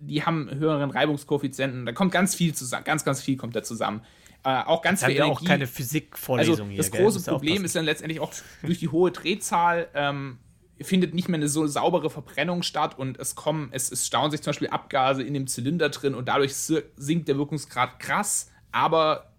[0.00, 1.86] die haben höheren Reibungskoeffizienten.
[1.86, 4.02] Da kommt ganz viel zusammen, ganz, ganz viel kommt da zusammen.
[4.42, 5.30] Äh, auch ganz viel Energie.
[5.30, 6.78] auch keine Physikvorlesung also, hier.
[6.78, 7.34] Das große gell?
[7.34, 8.32] Problem ist dann letztendlich auch
[8.62, 10.38] durch die hohe Drehzahl ähm,
[10.80, 14.40] findet nicht mehr eine so saubere Verbrennung statt und es kommen, es, es stauen sich
[14.40, 19.30] zum Beispiel Abgase in dem Zylinder drin und dadurch sinkt der Wirkungsgrad krass, aber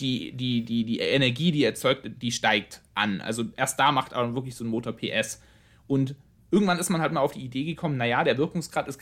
[0.00, 3.20] die, die, die, die Energie, die erzeugt, die steigt an.
[3.20, 5.40] Also erst da macht auch wirklich so ein Motor PS.
[5.88, 6.14] Und
[6.52, 9.00] irgendwann ist man halt mal auf die Idee gekommen, naja, der Wirkungsgrad ist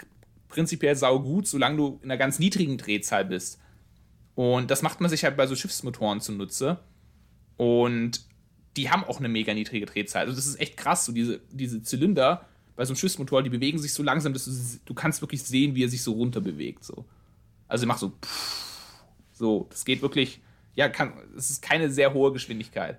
[0.48, 3.60] prinzipiell saugut, solange du in einer ganz niedrigen Drehzahl bist.
[4.34, 6.78] Und das macht man sich halt bei so Schiffsmotoren zunutze.
[7.56, 8.20] Und
[8.76, 10.22] die haben auch eine mega niedrige Drehzahl.
[10.22, 13.78] Also das ist echt krass, so diese, diese Zylinder bei so einem Schiffsmotor, die bewegen
[13.78, 14.50] sich so langsam, dass du,
[14.84, 16.84] du kannst wirklich sehen, wie er sich so runter bewegt.
[16.84, 17.06] So.
[17.68, 18.12] Also er macht so
[19.36, 20.40] so, das geht wirklich,
[20.74, 22.98] ja, kann, es ist keine sehr hohe Geschwindigkeit.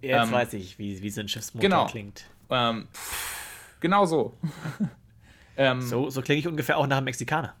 [0.00, 2.24] Jetzt ähm, weiß ich, wie, wie so ein Schiffsmotor genau, klingt.
[2.50, 2.88] Ähm,
[3.80, 4.36] genau so.
[5.56, 6.10] Ähm, so.
[6.10, 7.54] So klinge ich ungefähr auch nach einem Mexikaner.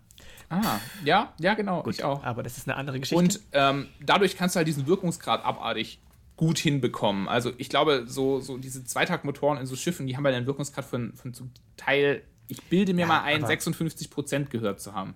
[0.48, 1.82] Ah, ja, ja, genau.
[1.82, 2.22] Gut, ich auch.
[2.22, 3.22] Aber das ist eine andere Geschichte.
[3.22, 6.00] Und ähm, dadurch kannst du halt diesen Wirkungsgrad abartig
[6.36, 7.28] gut hinbekommen.
[7.28, 10.84] Also ich glaube, so, so diese Zweitaktmotoren in so Schiffen, die haben halt einen Wirkungsgrad
[10.84, 15.14] von, von zum Teil, ich bilde mir ja, mal ein, 56 Prozent gehört zu haben.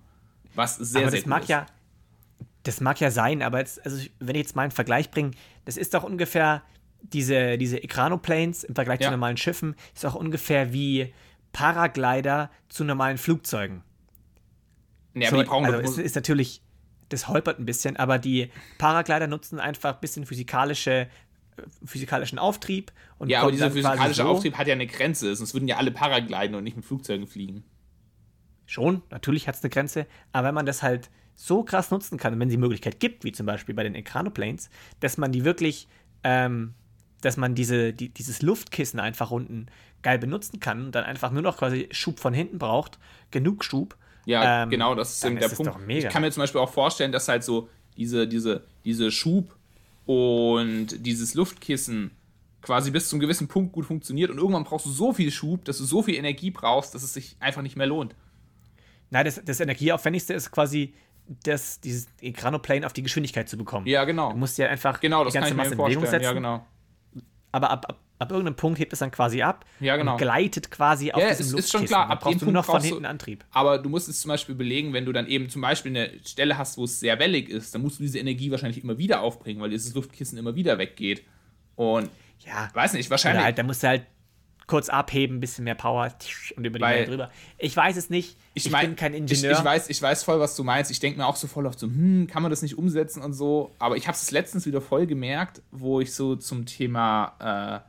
[0.54, 1.48] Was sehr, aber sehr das mag ist.
[1.48, 1.66] ja,
[2.62, 5.32] Das mag ja sein, aber jetzt, also wenn ich jetzt mal einen Vergleich bringe,
[5.64, 6.62] das ist doch ungefähr
[7.02, 9.06] diese, diese Ekranoplanes im Vergleich ja.
[9.06, 11.12] zu normalen Schiffen, ist auch ungefähr wie
[11.52, 13.82] Paraglider zu normalen Flugzeugen.
[15.14, 16.62] Ja, so, also es ist natürlich,
[17.08, 21.08] das holpert ein bisschen, aber die Paraglider nutzen einfach ein bisschen physikalische, äh,
[21.84, 22.92] physikalischen Auftrieb.
[23.18, 25.90] Und ja, aber dieser physikalische so Auftrieb hat ja eine Grenze, sonst würden ja alle
[25.90, 27.64] Paragliden und nicht mit Flugzeugen fliegen.
[28.66, 32.38] Schon, natürlich hat es eine Grenze, aber wenn man das halt so krass nutzen kann,
[32.38, 34.70] wenn es die Möglichkeit gibt, wie zum Beispiel bei den Ekranoplanes,
[35.00, 35.88] dass man die wirklich,
[36.24, 36.74] ähm,
[37.20, 39.66] dass man diese, die, dieses Luftkissen einfach unten
[40.02, 42.98] geil benutzen kann und dann einfach nur noch quasi Schub von hinten braucht,
[43.30, 43.96] genug Schub.
[44.26, 45.72] Ja, ähm, genau, das ist eben der Punkt.
[45.88, 49.56] Ich kann mir zum Beispiel auch vorstellen, dass halt so diese, diese, diese Schub
[50.06, 52.12] und dieses Luftkissen
[52.62, 55.64] quasi bis zu einem gewissen Punkt gut funktioniert und irgendwann brauchst du so viel Schub,
[55.64, 58.14] dass du so viel Energie brauchst, dass es sich einfach nicht mehr lohnt.
[59.10, 60.94] Nein, das, das Energieaufwendigste ist quasi
[61.44, 63.86] das, dieses Ekranoplane auf die Geschwindigkeit zu bekommen.
[63.86, 64.32] Ja, genau.
[64.32, 66.24] Du musst ja einfach genau, die ganze Masse in Bewegung setzen.
[66.24, 66.66] Ja, genau.
[67.52, 70.12] Aber ab, ab ab irgendeinem Punkt hebt es dann quasi ab ja, genau.
[70.12, 72.64] und gleitet quasi auf ja, diesem ist, ist schon klar, ab brauchst du nur noch
[72.64, 73.44] von hinten Antrieb.
[73.52, 76.58] Aber du musst es zum Beispiel belegen, wenn du dann eben zum Beispiel eine Stelle
[76.58, 79.60] hast, wo es sehr wellig ist, dann musst du diese Energie wahrscheinlich immer wieder aufbringen,
[79.60, 81.22] weil dieses Luftkissen immer wieder weggeht.
[81.76, 83.44] Und ja, weiß nicht, wahrscheinlich.
[83.44, 84.02] Halt, da musst du halt
[84.68, 86.12] kurz abheben, ein bisschen mehr Power
[86.56, 87.30] und über die Weil, drüber.
[87.56, 88.36] Ich weiß es nicht.
[88.54, 89.52] Ich, ich mein, bin kein Ingenieur.
[89.52, 90.90] Ich, ich, weiß, ich weiß voll, was du meinst.
[90.90, 93.32] Ich denke mir auch so voll oft so, hm, kann man das nicht umsetzen und
[93.32, 93.72] so.
[93.78, 97.82] Aber ich habe es letztens wieder voll gemerkt, wo ich so zum Thema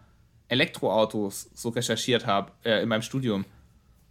[0.49, 3.45] äh, Elektroautos so recherchiert habe äh, in meinem Studium.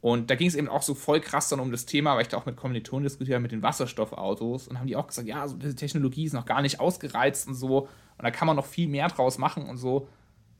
[0.00, 2.28] Und da ging es eben auch so voll krass dann um das Thema, weil ich
[2.28, 4.68] da auch mit Kommilitonen diskutiert habe, mit den Wasserstoffautos.
[4.68, 7.54] Und haben die auch gesagt, ja, so diese Technologie ist noch gar nicht ausgereizt und
[7.54, 7.80] so.
[7.80, 10.08] Und da kann man noch viel mehr draus machen und so.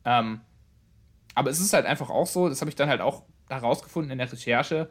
[0.04, 0.40] Ähm,
[1.38, 4.18] aber es ist halt einfach auch so, das habe ich dann halt auch herausgefunden in
[4.18, 4.90] der Recherche,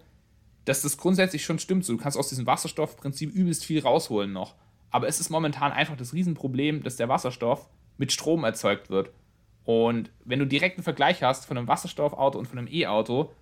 [0.64, 1.84] dass das grundsätzlich schon stimmt.
[1.84, 4.56] So, du kannst aus diesem Wasserstoffprinzip übelst viel rausholen noch.
[4.90, 7.68] Aber es ist momentan einfach das Riesenproblem, dass der Wasserstoff
[7.98, 9.10] mit Strom erzeugt wird.
[9.66, 13.34] Und wenn du direkt einen Vergleich hast von einem Wasserstoffauto und von einem E-Auto,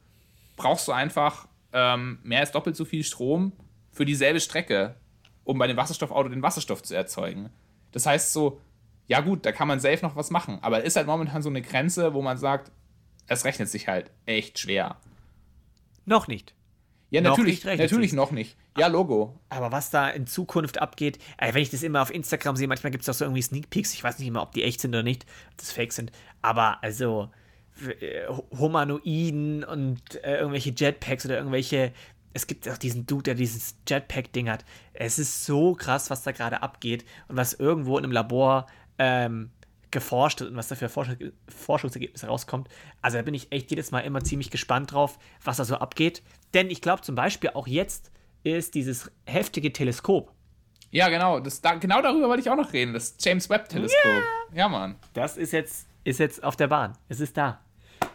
[0.56, 3.52] brauchst du einfach ähm, mehr als doppelt so viel Strom
[3.92, 4.96] für dieselbe Strecke,
[5.44, 7.52] um bei dem Wasserstoffauto den Wasserstoff zu erzeugen.
[7.92, 8.60] Das heißt so,
[9.06, 11.62] ja gut, da kann man safe noch was machen, aber ist halt momentan so eine
[11.62, 12.72] Grenze, wo man sagt,
[13.28, 14.98] es rechnet sich halt echt schwer.
[16.06, 16.54] Noch nicht.
[17.10, 18.58] Ja, natürlich, noch natürlich noch nicht.
[18.78, 19.40] Ja, Logo.
[19.50, 22.92] Aber was da in Zukunft abgeht, ey, wenn ich das immer auf Instagram sehe, manchmal
[22.92, 24.92] gibt es auch so irgendwie Sneak Peeks, ich weiß nicht immer, ob die echt sind
[24.92, 26.12] oder nicht, ob das fake sind,
[26.42, 27.30] aber also
[28.00, 31.94] äh, Humanoiden und äh, irgendwelche Jetpacks oder irgendwelche.
[32.34, 34.66] Es gibt auch diesen Dude, der dieses Jetpack-Ding hat.
[34.94, 38.68] Es ist so krass, was da gerade abgeht und was irgendwo in einem Labor
[38.98, 39.52] ähm,
[39.96, 41.16] geforscht wird und was da für Forschung,
[41.48, 42.70] Forschungsergebnisse rauskommt.
[43.02, 46.22] Also da bin ich echt jedes Mal immer ziemlich gespannt drauf, was da so abgeht.
[46.54, 48.12] Denn ich glaube zum Beispiel auch jetzt
[48.44, 50.32] ist dieses heftige Teleskop.
[50.92, 51.40] Ja, genau.
[51.40, 52.94] Das, da, genau darüber wollte ich auch noch reden.
[52.94, 54.06] Das James Webb-Teleskop.
[54.06, 54.22] Yeah.
[54.54, 54.96] Ja, Mann.
[55.14, 56.94] Das ist jetzt, ist jetzt auf der Bahn.
[57.10, 57.62] Es ist da.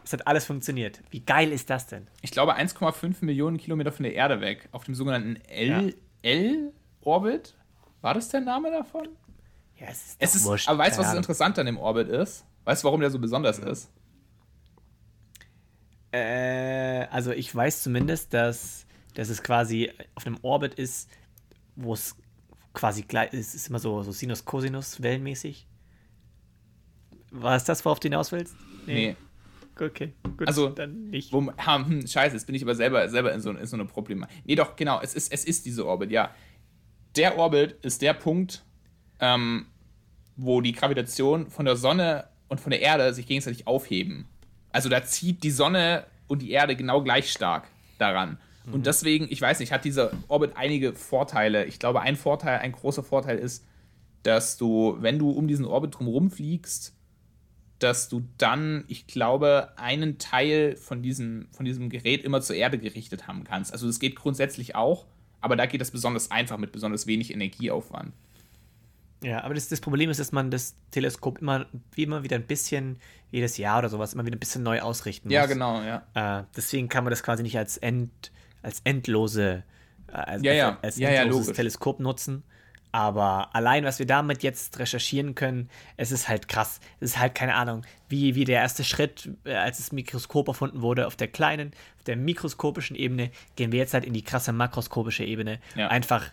[0.05, 1.01] Es hat alles funktioniert.
[1.11, 2.07] Wie geil ist das denn?
[2.23, 5.37] Ich glaube 1,5 Millionen Kilometer von der Erde weg, auf dem sogenannten
[6.23, 7.55] L-Orbit.
[8.01, 9.09] War das der Name davon?
[9.81, 12.09] Ja, es ist, es ist wurscht, Aber weißt du, was das Interessante an dem Orbit
[12.09, 12.45] ist?
[12.65, 13.91] Weißt du, warum der so besonders ist?
[16.13, 21.09] Äh, also ich weiß zumindest, dass, dass es quasi auf einem Orbit ist,
[21.77, 22.15] wo es
[22.75, 25.67] quasi gleich ist, ist immer so, so Sinus-Cosinus-Wellenmäßig.
[27.31, 28.55] War es das, worauf du hinaus willst?
[28.87, 28.95] Nee.
[28.95, 29.17] nee.
[29.83, 31.33] Okay, gut, also, dann nicht.
[31.33, 34.27] Wo, hm, scheiße, jetzt bin ich aber selber, selber in, so, in so einem Problem.
[34.45, 36.35] Nee, doch, genau, es ist, es ist diese Orbit, ja.
[37.17, 38.63] Der Orbit ist der Punkt,
[39.21, 39.67] ähm,
[40.37, 44.27] wo die Gravitation von der Sonne und von der Erde sich gegenseitig aufheben.
[44.73, 47.69] Also da zieht die Sonne und die Erde genau gleich stark
[47.99, 48.39] daran.
[48.65, 48.75] Mhm.
[48.75, 51.65] Und deswegen, ich weiß nicht, hat dieser Orbit einige Vorteile.
[51.67, 53.65] Ich glaube, ein Vorteil, ein großer Vorteil ist,
[54.23, 56.95] dass du, wenn du um diesen Orbit drumherum fliegst,
[57.79, 62.79] dass du dann, ich glaube, einen Teil von diesem, von diesem Gerät immer zur Erde
[62.79, 63.73] gerichtet haben kannst.
[63.73, 65.07] Also das geht grundsätzlich auch,
[65.41, 68.13] aber da geht das besonders einfach mit besonders wenig Energieaufwand.
[69.23, 72.47] Ja, aber das, das Problem ist, dass man das Teleskop immer, wie immer wieder ein
[72.47, 72.99] bisschen,
[73.31, 75.35] jedes Jahr oder sowas, immer wieder ein bisschen neu ausrichten muss.
[75.35, 76.05] Ja, genau, ja.
[76.15, 79.63] Äh, deswegen kann man das quasi nicht als, end, als endlose,
[80.09, 80.79] äh, als, ja, ja.
[80.83, 82.43] als endloses ja, Teleskop nutzen.
[82.93, 86.81] Aber allein, was wir damit jetzt recherchieren können, es ist halt krass.
[86.99, 90.83] Es ist halt keine Ahnung, wie, wie der erste Schritt, äh, als das Mikroskop erfunden
[90.83, 94.53] wurde, auf der kleinen, auf der mikroskopischen Ebene, gehen wir jetzt halt in die krasse
[94.53, 95.61] makroskopische Ebene.
[95.77, 95.89] Ja.
[95.89, 96.31] Einfach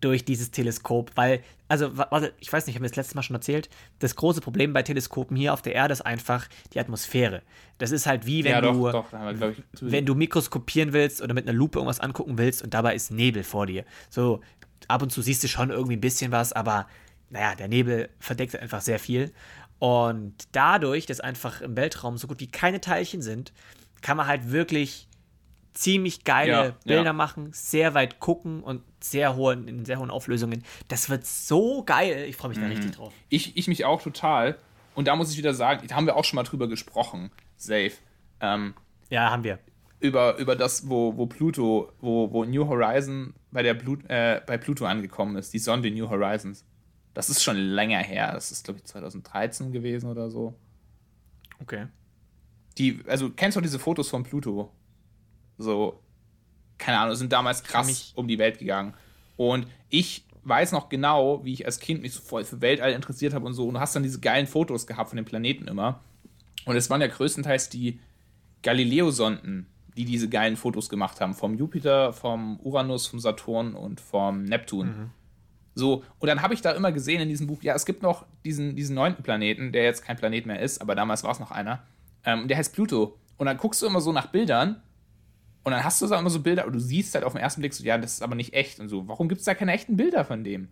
[0.00, 3.36] durch dieses Teleskop, weil, also, warte, ich weiß nicht, ich habe das letztes Mal schon
[3.36, 7.42] erzählt, das große Problem bei Teleskopen hier auf der Erde ist einfach die Atmosphäre.
[7.78, 11.22] Das ist halt wie, wenn ja, doch, du, doch, wir, ich, wenn du mikroskopieren willst
[11.22, 13.84] oder mit einer Lupe irgendwas angucken willst und dabei ist Nebel vor dir.
[14.10, 14.40] So,
[14.88, 16.86] ab und zu siehst du schon irgendwie ein bisschen was, aber
[17.30, 19.32] naja, der Nebel verdeckt einfach sehr viel.
[19.78, 23.52] Und dadurch, dass einfach im Weltraum so gut wie keine Teilchen sind,
[24.00, 25.08] kann man halt wirklich
[25.76, 27.12] ziemlich geile ja, Bilder ja.
[27.12, 30.64] machen, sehr weit gucken und sehr hohen, in sehr hohen Auflösungen.
[30.88, 32.26] Das wird so geil.
[32.28, 32.62] Ich freue mich mhm.
[32.62, 33.12] da richtig drauf.
[33.28, 34.56] Ich, ich mich auch total.
[34.94, 37.92] Und da muss ich wieder sagen, da haben wir auch schon mal drüber gesprochen, safe.
[38.40, 38.74] Ähm,
[39.10, 39.58] ja, haben wir.
[40.00, 44.56] Über, über das, wo, wo Pluto, wo, wo New Horizon bei, der Blut, äh, bei
[44.56, 46.64] Pluto angekommen ist, die Sonde New Horizons.
[47.12, 48.32] Das ist schon länger her.
[48.32, 50.54] Das ist, glaube ich, 2013 gewesen oder so.
[51.60, 51.86] Okay.
[52.78, 54.70] Die, also, kennst du diese Fotos von Pluto?
[55.58, 56.00] So,
[56.78, 58.94] keine Ahnung, sind damals krass um die Welt gegangen.
[59.36, 63.34] Und ich weiß noch genau, wie ich als Kind mich so voll für Weltall interessiert
[63.34, 63.66] habe und so.
[63.66, 66.00] Und du hast dann diese geilen Fotos gehabt von den Planeten immer.
[66.64, 68.00] Und es waren ja größtenteils die
[68.62, 71.34] Galileo-Sonden, die diese geilen Fotos gemacht haben.
[71.34, 74.86] Vom Jupiter, vom Uranus, vom Saturn und vom Neptun.
[74.86, 75.10] Mhm.
[75.74, 78.24] So, und dann habe ich da immer gesehen in diesem Buch, ja, es gibt noch
[78.44, 81.50] diesen, diesen neunten Planeten, der jetzt kein Planet mehr ist, aber damals war es noch
[81.50, 81.82] einer.
[82.24, 83.18] Ähm, der heißt Pluto.
[83.36, 84.80] Und dann guckst du immer so nach Bildern
[85.66, 87.60] und dann hast du so immer so Bilder und du siehst halt auf den ersten
[87.60, 89.08] Blick so, ja, das ist aber nicht echt und so.
[89.08, 90.68] Warum gibt es da keine echten Bilder von dem?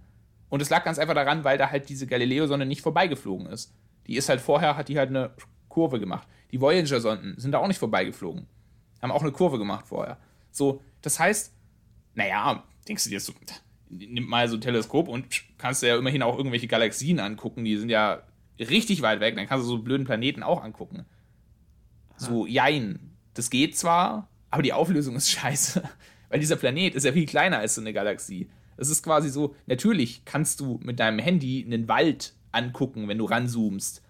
[0.50, 3.74] Und es lag ganz einfach daran, weil da halt diese Galileo-Sonne nicht vorbeigeflogen ist.
[4.06, 5.32] Die ist halt vorher, hat die halt eine
[5.68, 6.28] Kurve gemacht.
[6.52, 8.46] Die Voyager-Sonden sind da auch nicht vorbeigeflogen.
[9.02, 10.16] Haben auch eine Kurve gemacht vorher.
[10.52, 11.52] So, das heißt,
[12.14, 13.32] naja, denkst du dir so,
[13.88, 15.26] nimm mal so ein Teleskop und
[15.58, 18.22] kannst du ja immerhin auch irgendwelche Galaxien angucken, die sind ja
[18.60, 21.04] richtig weit weg, dann kannst du so blöden Planeten auch angucken.
[22.16, 23.10] So, jein.
[23.34, 25.82] Das geht zwar, aber die Auflösung ist scheiße.
[26.28, 28.48] Weil dieser Planet ist ja viel kleiner als so eine Galaxie.
[28.76, 33.24] Es ist quasi so, natürlich kannst du mit deinem Handy einen Wald angucken, wenn du
[33.24, 34.00] ranzoomst.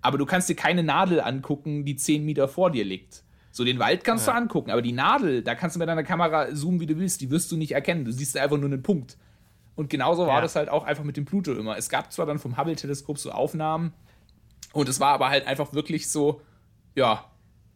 [0.00, 3.24] Aber du kannst dir keine Nadel angucken, die 10 Meter vor dir liegt.
[3.52, 4.32] So, den Wald kannst ja.
[4.32, 7.20] du angucken, aber die Nadel, da kannst du mit deiner Kamera zoomen, wie du willst,
[7.20, 8.06] die wirst du nicht erkennen.
[8.06, 9.18] Du siehst einfach nur einen Punkt.
[9.74, 10.40] Und genauso war ja.
[10.40, 11.76] das halt auch einfach mit dem Pluto immer.
[11.76, 13.92] Es gab zwar dann vom Hubble-Teleskop so Aufnahmen,
[14.72, 16.40] und es war aber halt einfach wirklich so,
[16.94, 17.24] ja,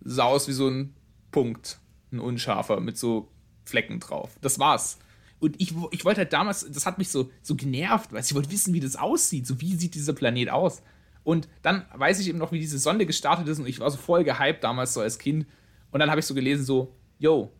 [0.02, 0.94] sah aus wie so ein
[1.32, 1.78] Punkt,
[2.14, 3.28] ein unscharfer, mit so
[3.64, 4.30] Flecken drauf.
[4.40, 4.98] Das war's.
[5.40, 8.50] Und ich, ich wollte halt damals, das hat mich so, so genervt, weil ich wollte
[8.50, 9.46] wissen, wie das aussieht.
[9.46, 10.82] So, wie sieht dieser Planet aus?
[11.22, 13.96] Und dann weiß ich eben noch, wie diese Sonde gestartet ist und ich war so
[13.96, 15.46] voll gehypt damals so als Kind.
[15.90, 17.52] Und dann habe ich so gelesen, so, yo,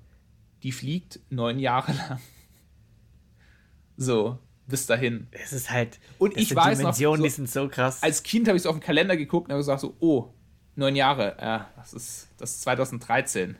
[0.62, 2.20] die fliegt neun Jahre lang.
[3.96, 5.28] So, bis dahin.
[5.30, 5.98] Es ist halt.
[6.18, 8.02] Und ich weiß Dimensionen, noch, so, die sind so krass.
[8.02, 10.32] Als Kind habe ich so auf den Kalender geguckt und habe gesagt, so, oh,
[10.76, 13.57] neun Jahre, äh, das ist, das ist 2013.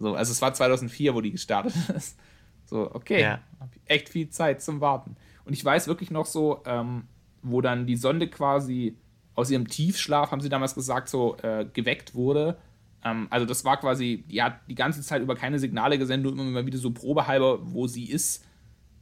[0.00, 2.18] So, also es war 2004, wo die gestartet ist.
[2.64, 3.40] So, okay, ja.
[3.84, 5.16] echt viel Zeit zum Warten.
[5.44, 7.04] Und ich weiß wirklich noch so, ähm,
[7.42, 8.96] wo dann die Sonde quasi
[9.34, 12.56] aus ihrem Tiefschlaf, haben sie damals gesagt, so äh, geweckt wurde.
[13.04, 16.44] Ähm, also das war quasi, die hat die ganze Zeit über keine Signale gesendet, immer
[16.44, 18.44] mal wieder so probehalber, wo sie ist.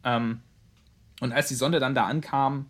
[0.04, 0.40] Ähm,
[1.20, 2.66] und als die Sonde dann da ankam,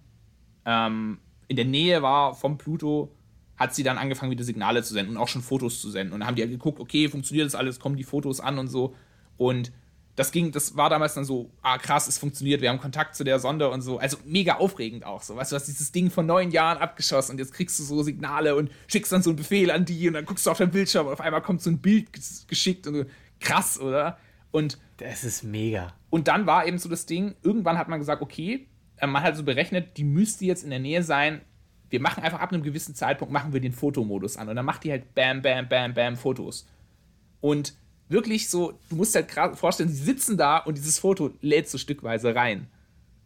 [0.64, 1.18] ähm,
[1.48, 3.10] in der Nähe war vom Pluto,
[3.58, 6.14] hat sie dann angefangen, wieder Signale zu senden und auch schon Fotos zu senden.
[6.14, 8.58] Und dann haben die ja halt geguckt, okay, funktioniert das alles, kommen die Fotos an
[8.58, 8.94] und so.
[9.36, 9.72] Und
[10.18, 13.22] das ging, das war damals dann so, ah krass, es funktioniert, wir haben Kontakt zu
[13.22, 13.98] der Sonde und so.
[13.98, 15.36] Also mega aufregend auch so.
[15.36, 18.02] Weißt du, du hast dieses Ding vor neun Jahren abgeschossen und jetzt kriegst du so
[18.02, 20.70] Signale und schickst dann so einen Befehl an die und dann guckst du auf dein
[20.70, 22.08] Bildschirm und auf einmal kommt so ein Bild
[22.48, 23.04] geschickt und so.
[23.40, 24.18] Krass, oder?
[24.50, 25.92] Und das ist mega.
[26.10, 29.36] Und dann war eben so das Ding, irgendwann hat man gesagt, okay, äh, man hat
[29.36, 31.42] so berechnet, die müsste jetzt in der Nähe sein.
[31.90, 34.48] Wir machen einfach ab einem gewissen Zeitpunkt, machen wir den Fotomodus an.
[34.48, 36.66] Und dann macht die halt bam, bam, bam, bam Fotos.
[37.40, 37.74] Und
[38.08, 41.78] wirklich so, du musst halt gerade vorstellen, sie sitzen da und dieses Foto lädt so
[41.78, 42.68] stückweise rein.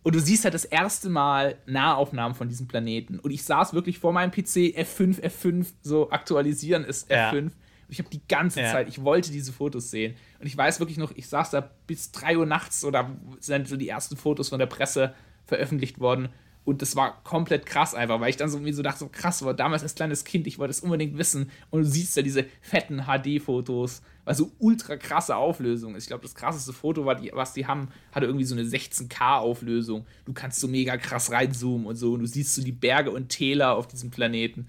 [0.03, 3.21] Und du siehst halt das erste Mal Nahaufnahmen von diesem Planeten.
[3.21, 7.35] Und ich saß wirklich vor meinem PC, F5, F5, so aktualisieren ist F5.
[7.35, 7.39] Ja.
[7.39, 7.53] Und
[7.89, 8.73] ich habe die ganze ja.
[8.73, 10.17] Zeit, ich wollte diese Fotos sehen.
[10.41, 13.77] Und ich weiß wirklich noch, ich saß da bis 3 Uhr nachts oder sind so
[13.77, 16.31] die ersten Fotos von der Presse veröffentlicht worden.
[16.65, 19.45] Und das war komplett krass einfach, weil ich dann so irgendwie so dachte, so krass,
[19.45, 21.51] war damals als kleines Kind, ich wollte es unbedingt wissen.
[21.71, 26.05] Und du siehst ja diese fetten HD-Fotos, weil so ultra krasse Auflösung ist.
[26.05, 30.07] Ich glaube, das krasseste Foto, war die, was die haben, hatte irgendwie so eine 16K-Auflösung.
[30.25, 32.13] Du kannst so mega krass reinzoomen und so.
[32.13, 34.69] Und du siehst so die Berge und Täler auf diesem Planeten.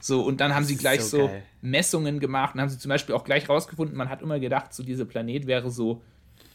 [0.00, 1.30] So, und dann haben sie gleich so, so
[1.62, 4.82] Messungen gemacht und haben sie zum Beispiel auch gleich rausgefunden, man hat immer gedacht, so
[4.82, 6.02] dieser Planet wäre so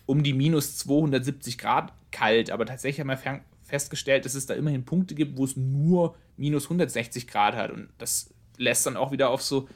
[0.05, 3.17] um die minus 270 Grad kalt, aber tatsächlich haben wir
[3.69, 7.89] festgestellt, dass es da immerhin Punkte gibt, wo es nur minus 160 Grad hat und
[7.97, 9.67] das lässt dann auch wieder auf so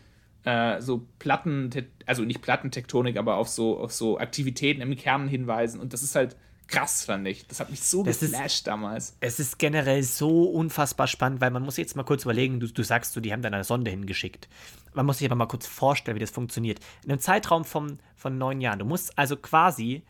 [0.43, 1.69] äh, so Platten,
[2.05, 6.15] also nicht Plattentektonik, aber auf so, auf so Aktivitäten im Kern hinweisen und das ist
[6.15, 6.35] halt
[6.67, 7.47] krass, fand ich.
[7.47, 9.17] Das hat mich so das geflasht ist, damals.
[9.19, 12.83] Es ist generell so unfassbar spannend, weil man muss jetzt mal kurz überlegen, du, du
[12.83, 14.47] sagst, so, die haben da eine Sonde hingeschickt.
[14.93, 16.79] Man muss sich aber mal kurz vorstellen, wie das funktioniert.
[17.03, 18.79] In einem Zeitraum von, von neun Jahren.
[18.79, 20.03] Du musst also quasi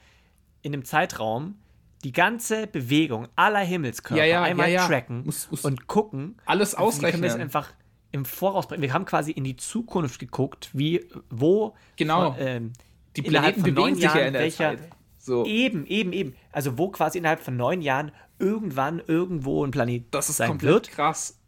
[0.61, 1.55] in einem Zeitraum
[2.03, 6.37] die ganze Bewegung aller Himmelskörper ja, ja, einmal ja, tracken muss, muss und gucken.
[6.45, 7.21] Alles ausrechnen.
[7.21, 7.73] Wir können das einfach
[8.11, 8.81] im Voraus bringen.
[8.81, 11.75] Wir haben quasi in die Zukunft geguckt, wie, wo.
[11.95, 12.33] Genau.
[12.33, 12.73] Von, ähm,
[13.15, 14.89] die Planeten bewegen sich ja in der welcher, Zeit.
[15.17, 15.45] So.
[15.45, 16.35] Eben, eben, eben.
[16.51, 20.73] Also wo quasi innerhalb von neun Jahren irgendwann irgendwo ein Planet das ist sein komplett
[20.73, 20.91] wird.
[20.91, 21.39] krass.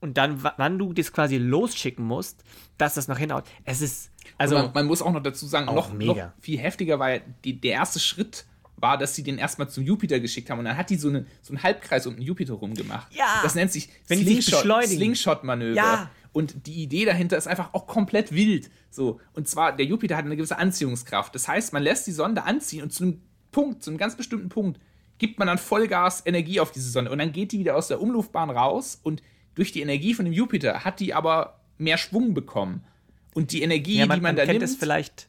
[0.00, 2.44] Und dann, wann du das quasi losschicken musst,
[2.76, 3.44] dass das noch hinhaut.
[3.64, 4.10] Es ist.
[4.36, 7.72] Also man, man, muss auch noch dazu sagen, noch, noch, viel heftiger, weil die, der
[7.72, 8.46] erste Schritt
[8.84, 11.24] war, dass sie den erstmal zum Jupiter geschickt haben und dann hat die so, eine,
[11.40, 13.12] so einen Halbkreis um den Jupiter rumgemacht.
[13.14, 13.40] Ja.
[13.42, 15.74] Das nennt sich Wenn Slingshot, Slingshot-Manöver.
[15.74, 16.10] Ja.
[16.32, 18.70] Und die Idee dahinter ist einfach auch komplett wild.
[18.90, 19.20] So.
[19.32, 21.34] Und zwar, der Jupiter hat eine gewisse Anziehungskraft.
[21.34, 23.22] Das heißt, man lässt die Sonde anziehen und zu einem
[23.52, 24.78] Punkt, zu einem ganz bestimmten Punkt,
[25.16, 27.10] gibt man dann Vollgas Energie auf diese Sonde.
[27.10, 29.22] Und dann geht die wieder aus der Umluftbahn raus und
[29.54, 32.84] durch die Energie von dem Jupiter hat die aber mehr Schwung bekommen.
[33.32, 34.68] Und die Energie, ja, man, die man, man da nimmt.
[34.78, 35.28] vielleicht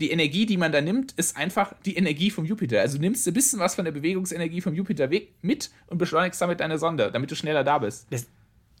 [0.00, 2.80] die Energie, die man da nimmt, ist einfach die Energie vom Jupiter.
[2.80, 6.40] Also du nimmst ein bisschen was von der Bewegungsenergie vom Jupiter weg mit und beschleunigst
[6.40, 8.06] damit deine Sonde, damit du schneller da bist.
[8.10, 8.26] Das,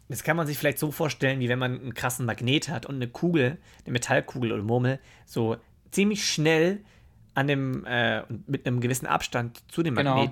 [0.08, 2.96] das kann man sich vielleicht so vorstellen, wie wenn man einen krassen Magnet hat und
[2.96, 5.58] eine Kugel, eine Metallkugel oder Murmel, so
[5.90, 6.80] ziemlich schnell
[7.34, 10.26] an dem, äh, mit einem gewissen Abstand zu dem genau.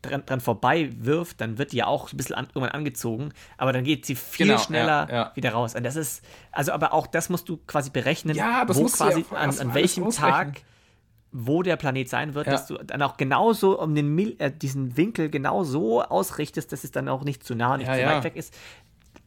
[0.00, 3.72] Dran, dran vorbei wirft, dann wird die ja auch ein bisschen an, irgendwann angezogen, aber
[3.72, 5.32] dann geht sie viel genau, schneller ja, ja.
[5.34, 5.74] wieder raus.
[5.74, 9.24] Und das ist, also aber auch das musst du quasi berechnen, ja, das wo quasi
[9.28, 10.62] ja an, an welchem Tag
[11.32, 14.96] wo der Planet sein wird, dass du dann auch genauso um den Mil äh, diesen
[14.96, 18.36] Winkel genau so ausrichtest, dass es dann auch nicht zu nah, nicht zu weit weg
[18.36, 18.54] ist.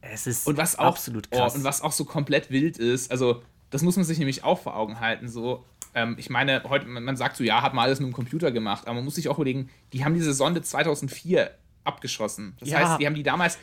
[0.00, 1.52] Es ist und was auch, absolut krass.
[1.54, 4.58] Oh, und was auch so komplett wild ist, also das muss man sich nämlich auch
[4.58, 5.64] vor Augen halten, so
[5.94, 8.86] ähm, ich meine, heute, man sagt so, ja, hat man alles mit dem Computer gemacht,
[8.86, 11.50] aber man muss sich auch überlegen, die haben diese Sonde 2004
[11.84, 12.56] abgeschossen.
[12.60, 12.78] Das ja.
[12.78, 13.58] heißt, die haben die damals,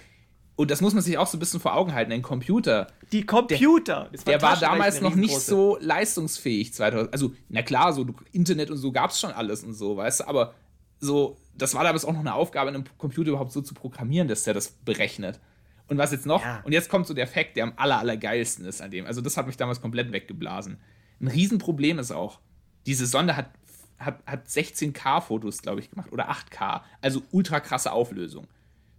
[0.55, 2.87] und das muss man sich auch so ein bisschen vor Augen halten, ein Computer.
[3.11, 4.09] Die Computer!
[4.11, 6.73] Der, der war damals noch nicht so leistungsfähig.
[6.73, 10.19] 2000, also, na klar, so Internet und so gab es schon alles und so, weißt
[10.19, 10.53] du, aber
[10.99, 14.43] so, das war damals auch noch eine Aufgabe, einen Computer überhaupt so zu programmieren, dass
[14.43, 15.39] der das berechnet.
[15.87, 16.61] Und was jetzt noch, ja.
[16.63, 19.07] und jetzt kommt so der Fakt, der am aller, allergeilsten ist an dem.
[19.07, 20.77] Also, das hat mich damals komplett weggeblasen.
[21.19, 22.39] Ein Riesenproblem ist auch,
[22.85, 23.51] diese Sonde hat,
[23.97, 28.47] hat, hat 16K-Fotos, glaube ich, gemacht oder 8K, also ultra krasse Auflösung.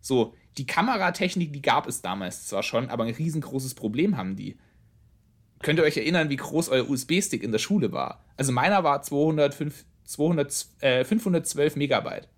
[0.01, 4.59] So, die Kameratechnik, die gab es damals zwar schon, aber ein riesengroßes Problem haben die.
[5.63, 8.25] Könnt ihr euch erinnern, wie groß euer USB-Stick in der Schule war?
[8.37, 12.29] Also meiner war 205, 200, äh, 512 Megabyte.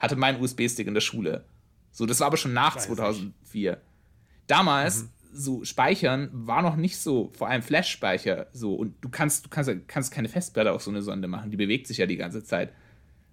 [0.00, 1.46] Hatte mein USB-Stick in der Schule.
[1.92, 3.70] So, das war aber schon nach 2004.
[3.70, 3.82] Nicht.
[4.48, 8.74] Damals mhm so Speichern war noch nicht so, vor allem Flash-Speicher so.
[8.74, 11.50] Und du kannst, du kannst, kannst keine Festplatte auf so eine Sonde machen.
[11.50, 12.72] Die bewegt sich ja die ganze Zeit.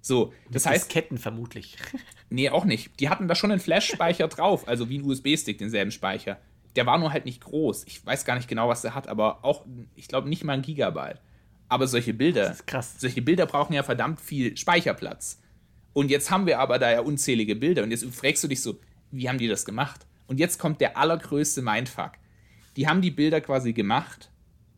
[0.01, 0.89] So, das Mit heißt.
[0.89, 1.77] Ketten vermutlich.
[2.29, 2.99] nee, auch nicht.
[2.99, 6.39] Die hatten da schon einen Flash-Speicher drauf, also wie ein USB-Stick, denselben Speicher.
[6.75, 7.85] Der war nur halt nicht groß.
[7.85, 10.61] Ich weiß gar nicht genau, was der hat, aber auch, ich glaube, nicht mal ein
[10.61, 11.21] Gigabyte.
[11.69, 12.95] Aber solche Bilder, das ist krass.
[12.97, 15.39] solche Bilder brauchen ja verdammt viel Speicherplatz.
[15.93, 17.83] Und jetzt haben wir aber da ja unzählige Bilder.
[17.83, 18.79] Und jetzt fragst du dich so,
[19.11, 20.05] wie haben die das gemacht?
[20.31, 22.13] Und jetzt kommt der allergrößte Mindfuck.
[22.77, 24.31] Die haben die Bilder quasi gemacht,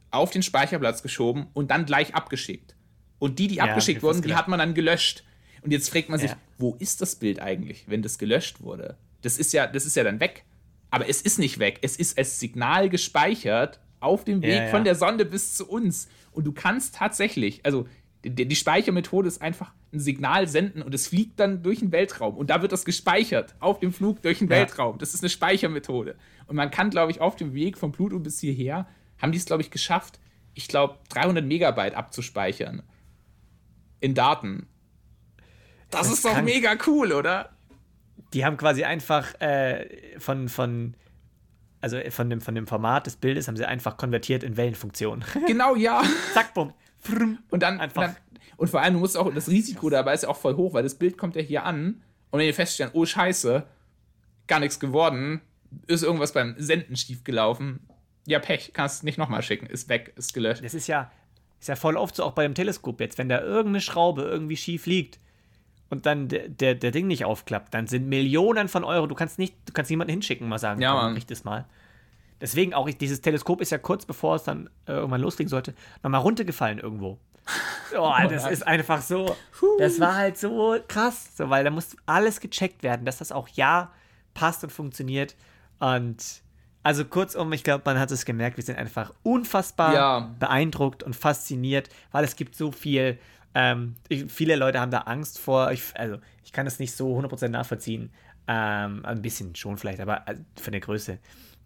[0.09, 2.75] auf den Speicherplatz geschoben und dann gleich abgeschickt.
[3.19, 5.23] Und die, die ja, abgeschickt wurden, die hat man dann gelöscht.
[5.61, 6.37] Und jetzt fragt man sich, ja.
[6.57, 8.97] wo ist das Bild eigentlich, wenn das gelöscht wurde?
[9.21, 10.43] Das ist ja, das ist ja dann weg.
[10.89, 11.77] Aber es ist nicht weg.
[11.83, 16.07] Es ist als Signal gespeichert auf dem Weg ja, von der Sonde bis zu uns.
[16.31, 17.87] Und du kannst tatsächlich, also
[18.23, 22.37] die, die Speichermethode ist einfach ein Signal senden und es fliegt dann durch den Weltraum
[22.37, 24.57] und da wird das gespeichert auf dem Flug durch den ja.
[24.57, 24.97] Weltraum.
[24.97, 26.15] Das ist eine Speichermethode.
[26.47, 28.87] Und man kann, glaube ich, auf dem Weg von Pluto bis hierher,
[29.21, 30.19] haben die es, glaube ich, geschafft,
[30.53, 32.83] ich glaube, 300 Megabyte abzuspeichern
[33.99, 34.67] in Daten.
[35.89, 37.49] Das, das ist doch mega cool, oder?
[38.33, 40.95] Die haben quasi einfach äh, von, von,
[41.81, 45.23] also von dem, von dem Format des Bildes haben sie einfach konvertiert in Wellenfunktion.
[45.47, 46.03] Genau, ja.
[46.33, 46.73] Zack, bumm.
[47.49, 48.01] Und dann einfach.
[48.01, 48.15] Und, dann,
[48.57, 50.83] und vor allem, du musst auch, das Risiko dabei ist ja auch voll hoch, weil
[50.83, 52.01] das Bild kommt ja hier an
[52.31, 53.63] und wenn ihr feststellen, oh Scheiße,
[54.47, 55.41] gar nichts geworden,
[55.87, 57.81] ist irgendwas beim Senden schief gelaufen,
[58.25, 60.63] ja, Pech, kannst nicht nochmal schicken, ist weg, ist gelöscht.
[60.63, 61.11] Das ist ja,
[61.59, 64.57] ist ja voll oft so auch bei dem Teleskop jetzt, wenn da irgendeine Schraube irgendwie
[64.57, 65.19] schief liegt
[65.89, 69.39] und dann der, der, der Ding nicht aufklappt, dann sind Millionen von Euro, du kannst
[69.39, 71.65] nicht, du kannst niemanden hinschicken, mal sagen, ja, komm, das mal.
[72.43, 75.73] Deswegen auch, dieses Teleskop ist ja kurz bevor es dann äh, irgendwann loslegen sollte,
[76.03, 77.17] nochmal runtergefallen irgendwo.
[77.95, 79.35] Oh, das ist einfach so.
[79.77, 83.47] Das war halt so krass, so, weil da muss alles gecheckt werden, dass das auch
[83.49, 83.91] ja
[84.33, 85.35] passt und funktioniert.
[85.77, 86.41] Und
[86.81, 90.19] also kurzum, ich glaube, man hat es gemerkt, wir sind einfach unfassbar ja.
[90.39, 93.19] beeindruckt und fasziniert, weil es gibt so viel.
[93.53, 95.71] Ähm, ich, viele Leute haben da Angst vor.
[95.71, 98.11] Ich, also, ich kann das nicht so 100% nachvollziehen.
[98.47, 101.19] Ähm, ein bisschen schon vielleicht, aber äh, von der Größe.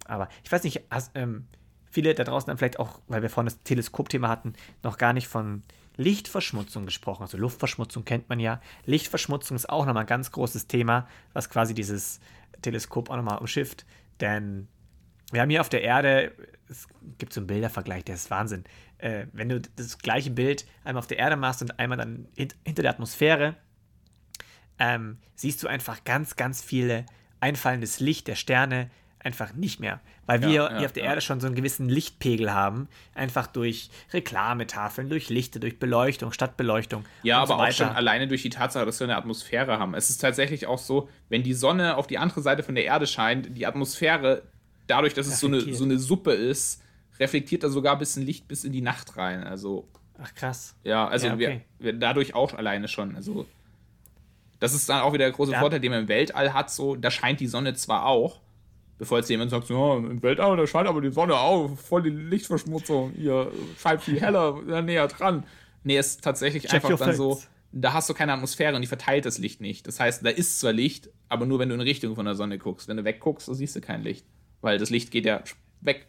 [0.06, 1.48] Aber ich weiß nicht, hast, ähm,
[1.90, 5.28] viele da draußen haben vielleicht auch, weil wir vorhin das Teleskopthema hatten, noch gar nicht
[5.28, 5.64] von
[5.98, 7.24] Lichtverschmutzung gesprochen.
[7.24, 8.62] Also Luftverschmutzung kennt man ja.
[8.86, 12.20] Lichtverschmutzung ist auch nochmal ein ganz großes Thema, was quasi dieses
[12.62, 13.86] Teleskop auch nochmal umschifft.
[14.20, 14.68] Denn
[15.32, 16.34] wir haben hier auf der Erde,
[16.70, 16.88] es
[17.18, 18.64] gibt so einen Bildervergleich, der ist Wahnsinn.
[19.00, 22.56] Äh, wenn du das gleiche Bild einmal auf der Erde machst und einmal dann hint
[22.64, 23.56] hinter der Atmosphäre,
[24.80, 27.06] ähm, siehst du einfach ganz, ganz viele
[27.40, 28.90] einfallendes Licht der Sterne,
[29.28, 30.00] einfach nicht mehr.
[30.26, 31.10] Weil wir ja, ja, hier auf der ja.
[31.10, 32.88] Erde schon so einen gewissen Lichtpegel haben.
[33.14, 37.06] Einfach durch Reklametafeln, durch Lichter, durch Beleuchtung, Stadtbeleuchtung.
[37.24, 39.94] Ja, aber so auch schon alleine durch die Tatsache, dass wir eine Atmosphäre haben.
[39.96, 43.06] Es ist tatsächlich auch so, wenn die Sonne auf die andere Seite von der Erde
[43.06, 44.44] scheint, die Atmosphäre,
[44.88, 46.82] dadurch, dass es so eine, so eine Suppe ist,
[47.20, 49.44] reflektiert da sogar ein bisschen Licht bis in die Nacht rein.
[49.44, 49.90] Also.
[50.20, 50.76] Ach krass.
[50.84, 51.62] Ja, also okay.
[51.80, 53.16] wir, wir dadurch auch alleine schon.
[53.16, 53.46] Also.
[54.60, 56.72] Das ist dann auch wieder der große Vorteil, den man im Weltall hat.
[56.72, 58.40] So, da scheint die Sonne zwar auch,
[58.98, 62.10] Bevor jetzt jemand sagt, ja, im Weltall, da scheint aber die Sonne auf, voll die
[62.10, 65.44] Lichtverschmutzung, ihr scheint viel heller, näher dran.
[65.84, 67.40] Nee, es ist tatsächlich Check einfach dann so,
[67.72, 69.88] da hast du keine Atmosphäre und die verteilt das Licht nicht.
[69.88, 72.58] Das heißt, da ist zwar Licht, aber nur wenn du in Richtung von der Sonne
[72.58, 72.88] guckst.
[72.88, 74.26] Wenn du wegguckst, so siehst du kein Licht.
[74.62, 75.44] Weil das Licht geht ja
[75.82, 76.08] weg.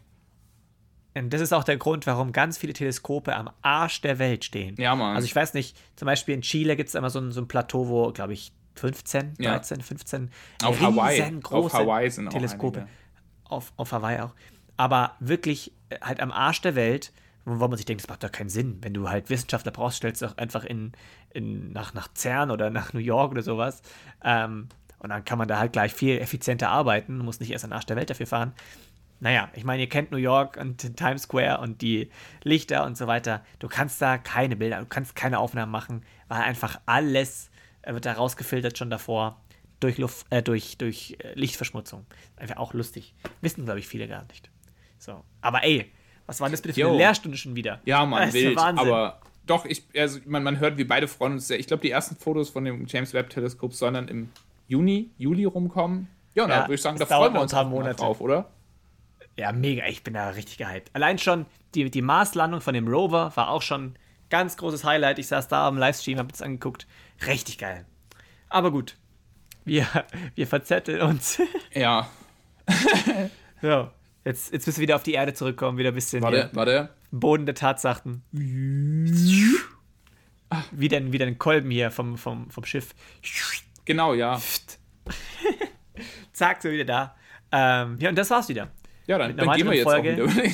[1.15, 4.77] Und das ist auch der Grund, warum ganz viele Teleskope am Arsch der Welt stehen.
[4.79, 5.17] Ja, Mann.
[5.17, 7.49] Also ich weiß nicht, zum Beispiel in Chile gibt es immer so ein, so ein
[7.49, 9.85] Plateau, wo, glaube ich, 15, 13, ja.
[9.85, 10.31] 15
[10.63, 11.41] auf Hawaii.
[11.45, 12.87] auf Hawaii sind Teleskope.
[13.45, 14.35] Auf, auf Hawaii auch.
[14.77, 17.13] Aber wirklich äh, halt am Arsch der Welt,
[17.45, 18.79] wo man sich denkt, das macht doch keinen Sinn.
[18.83, 20.93] Wenn du halt Wissenschaftler brauchst, stellst du doch einfach in,
[21.31, 23.83] in, nach, nach CERN oder nach New York oder sowas.
[24.23, 24.69] Ähm,
[24.99, 27.77] und dann kann man da halt gleich viel effizienter arbeiten, muss nicht erst an den
[27.77, 28.53] Arsch der Welt dafür fahren.
[29.21, 32.11] Naja, ich meine, ihr kennt New York und Times Square und die
[32.45, 33.45] Lichter und so weiter.
[33.59, 37.48] Du kannst da keine Bilder, du kannst keine Aufnahmen machen, weil einfach alles
[37.95, 39.41] wird da rausgefiltert schon davor
[39.81, 42.07] durch, Luft, äh, durch, durch äh, Lichtverschmutzung.
[42.37, 43.15] Einfach auch lustig.
[43.41, 44.51] Wissen, glaube ich, viele gar nicht.
[44.99, 45.25] So.
[45.41, 45.91] Aber ey,
[46.27, 46.89] was war das bitte für Yo.
[46.89, 47.81] eine Lehrstunde schon wieder?
[47.85, 51.59] Ja, man, wild, aber doch, ich, also man, man hört, wie beide freuen uns sehr.
[51.59, 54.31] Ich glaube, die ersten Fotos von dem James Webb Teleskop sollen dann im
[54.67, 56.09] Juni, Juli rumkommen.
[56.35, 58.51] Ja, ja da würde ich sagen, da freuen wir uns ein paar Monate drauf, oder?
[59.37, 59.87] Ja, mega.
[59.87, 60.91] Ich bin da richtig gehypt.
[60.93, 63.95] Allein schon die, die Marslandung von dem Rover war auch schon
[64.31, 65.19] ganz großes Highlight.
[65.19, 66.87] Ich saß da am Livestream, habe es angeguckt.
[67.27, 67.85] Richtig geil.
[68.49, 68.97] Aber gut.
[69.65, 69.87] Wir,
[70.35, 71.41] wir verzetteln uns.
[71.75, 72.09] Ja.
[73.63, 73.91] so.
[74.25, 76.23] Jetzt, jetzt müssen wir wieder auf die Erde zurückkommen, wieder ein bisschen.
[76.23, 76.91] Warte, warte.
[77.11, 78.23] Boden der Tatsachen.
[80.73, 82.95] Wie denn, wie denn Kolben hier vom, vom, vom Schiff.
[83.87, 84.39] Genau, ja.
[86.33, 87.17] Zack, so wieder da.
[87.51, 88.69] Ähm, ja, und das war's wieder.
[89.07, 90.23] Ja, dann, dann gehen wir jetzt Folge.
[90.23, 90.53] auch wieder.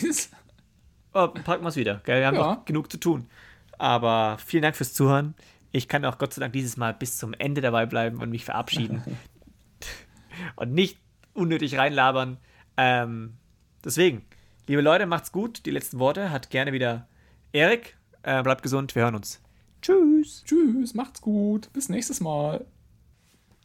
[1.15, 2.01] oh, packen wir es wieder.
[2.05, 2.21] Gell?
[2.21, 2.55] Wir haben ja.
[2.55, 3.27] noch genug zu tun.
[3.79, 5.35] Aber vielen Dank fürs Zuhören.
[5.73, 8.45] Ich kann auch Gott sei Dank dieses Mal bis zum Ende dabei bleiben und mich
[8.45, 9.03] verabschieden.
[10.57, 10.99] und nicht
[11.33, 12.39] unnötig reinlabern.
[12.77, 13.35] Ähm,
[13.85, 14.25] deswegen,
[14.67, 15.67] liebe Leute, macht's gut.
[15.67, 17.09] Die letzten Worte hat gerne wieder
[17.53, 17.97] Erik.
[18.23, 19.43] Äh, bleibt gesund, wir hören uns.
[19.83, 20.45] Tschüss.
[20.47, 21.73] Tschüss, macht's gut.
[21.73, 22.65] Bis nächstes Mal.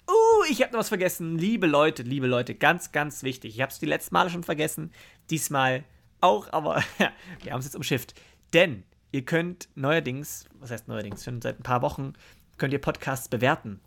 [0.09, 1.37] Uh, ich habe noch was vergessen.
[1.37, 3.55] Liebe Leute, liebe Leute, ganz, ganz wichtig.
[3.55, 4.91] Ich habe es die letzten Male schon vergessen.
[5.29, 5.83] Diesmal
[6.19, 6.83] auch, aber
[7.43, 8.15] wir haben es jetzt umschifft.
[8.53, 12.13] Denn ihr könnt neuerdings, was heißt neuerdings, schon seit ein paar Wochen,
[12.57, 13.79] könnt ihr Podcasts bewerten.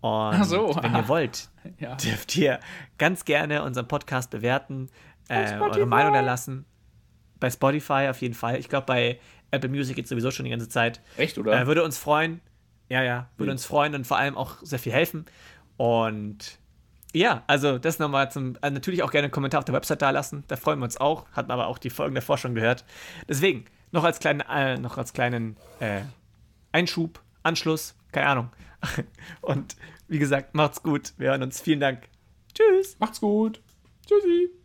[0.00, 1.48] Und so, wenn ihr wollt,
[1.78, 1.94] ja.
[1.96, 2.60] dürft ihr
[2.98, 4.88] ganz gerne unseren Podcast bewerten,
[5.28, 6.64] äh, eure Meinung erlassen.
[7.40, 8.58] Bei Spotify auf jeden Fall.
[8.58, 9.18] Ich glaube, bei
[9.50, 11.00] Apple Music geht sowieso schon die ganze Zeit.
[11.16, 11.60] Echt, oder?
[11.60, 12.40] Äh, würde uns freuen.
[12.88, 13.54] Ja, ja, würde mhm.
[13.54, 15.26] uns freuen und vor allem auch sehr viel helfen.
[15.76, 16.58] Und
[17.12, 20.10] ja, also das nochmal zum, also natürlich auch gerne einen Kommentar auf der Website da
[20.10, 20.44] lassen.
[20.48, 21.26] Da freuen wir uns auch.
[21.32, 22.84] Hatten aber auch die Folgen davor schon gehört.
[23.28, 23.64] Deswegen,
[23.96, 26.02] noch als kleinen, äh, noch als kleinen äh,
[26.70, 28.50] Einschub, Anschluss, keine Ahnung.
[29.40, 29.76] Und
[30.06, 31.14] wie gesagt, macht's gut.
[31.16, 31.60] Wir hören uns.
[31.60, 32.08] Vielen Dank.
[32.54, 32.96] Tschüss.
[33.00, 33.60] Macht's gut.
[34.06, 34.55] Tschüssi.